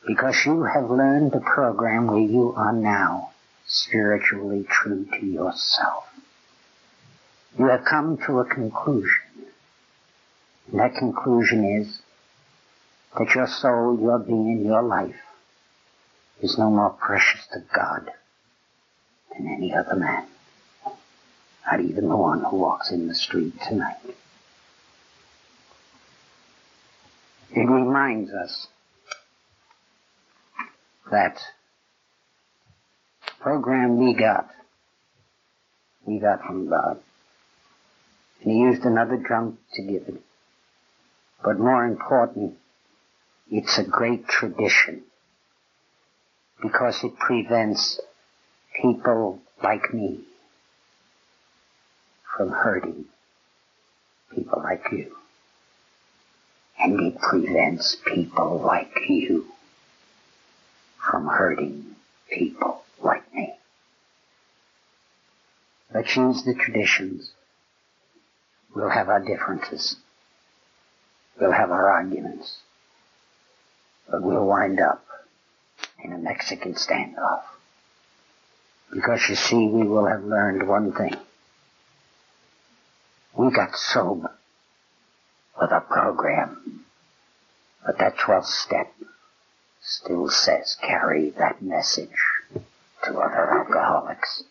[0.07, 3.30] because you have learned the program where you are now
[3.66, 6.05] spiritually true to yourself.
[7.59, 9.22] You have come to a conclusion.
[10.70, 12.01] And that conclusion is
[13.18, 15.16] that your soul, your being, your life
[16.41, 18.11] is no more precious to God
[19.32, 20.26] than any other man.
[21.70, 23.99] Not even the one who walks in the street tonight.
[27.51, 28.68] It reminds us
[31.11, 31.39] that
[33.41, 34.49] program we got,
[36.05, 37.01] we got from God.
[38.43, 40.22] And he used another drum to give it.
[41.43, 42.55] But more important,
[43.51, 45.05] it's a great tradition
[46.61, 48.00] because it prevents
[48.80, 50.20] people like me
[52.36, 53.04] from hurting
[54.34, 55.14] people like you.
[56.78, 59.46] And it prevents people like you
[60.98, 61.96] from hurting
[62.30, 63.54] people like me.
[65.92, 67.32] Let's use the traditions.
[68.74, 69.96] We'll have our differences.
[71.40, 72.59] We'll have our arguments.
[74.11, 75.04] But we'll wind up
[76.03, 77.42] in a Mexican standoff.
[78.92, 81.14] Because you see, we will have learned one thing.
[83.36, 84.30] We got sober
[85.61, 86.84] with a program.
[87.84, 88.92] But that 12th step
[89.80, 92.09] still says carry that message
[93.05, 94.42] to other alcoholics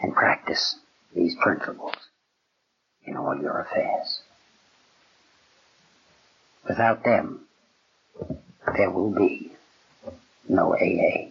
[0.00, 0.76] and practice
[1.14, 1.94] these principles
[3.06, 4.20] in all your affairs.
[6.68, 7.40] Without them,
[8.76, 9.53] there will be
[10.48, 11.30] no AA.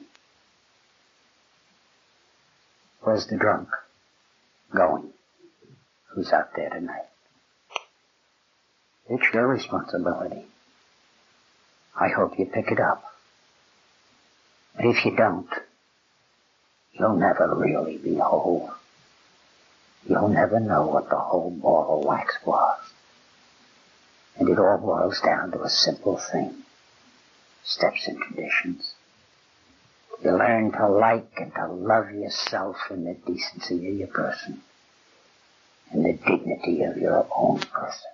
[3.01, 3.69] Where's the drunk
[4.75, 5.09] going?
[6.09, 7.09] Who's out there tonight?
[9.09, 10.45] It's your responsibility.
[11.99, 13.03] I hope you pick it up.
[14.75, 15.49] But if you don't,
[16.93, 18.71] you'll never really be whole.
[20.07, 22.79] You'll never know what the whole ball of wax was.
[24.37, 26.63] And it all boils down to a simple thing.
[27.63, 28.93] Steps and traditions.
[30.21, 34.61] You learn to like and to love yourself and the decency of your person
[35.91, 38.11] and the dignity of your own person.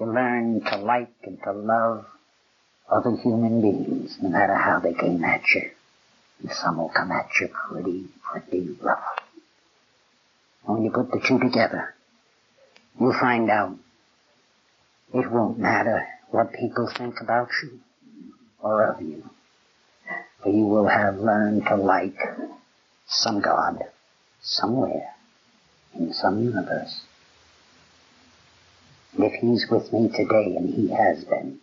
[0.00, 2.06] You learn to like and to love
[2.88, 5.70] other human beings, no matter how they came at you.
[6.42, 9.20] And some will come at you pretty, pretty rough.
[10.64, 11.94] When you put the two together,
[13.00, 13.76] you'll find out
[15.14, 17.80] it won't matter what people think about you
[18.60, 19.28] or of you.
[20.42, 22.18] For you will have learned to like
[23.06, 23.82] some God
[24.40, 25.14] somewhere
[25.94, 27.02] in some universe.
[29.14, 31.58] And if he's with me today, and he has been,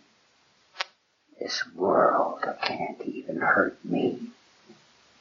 [1.40, 4.30] this world can't even hurt me.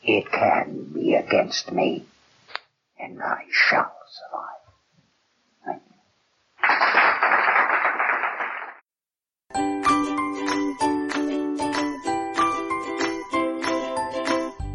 [0.01, 2.05] It can be against me,
[2.99, 4.52] and I shall survive.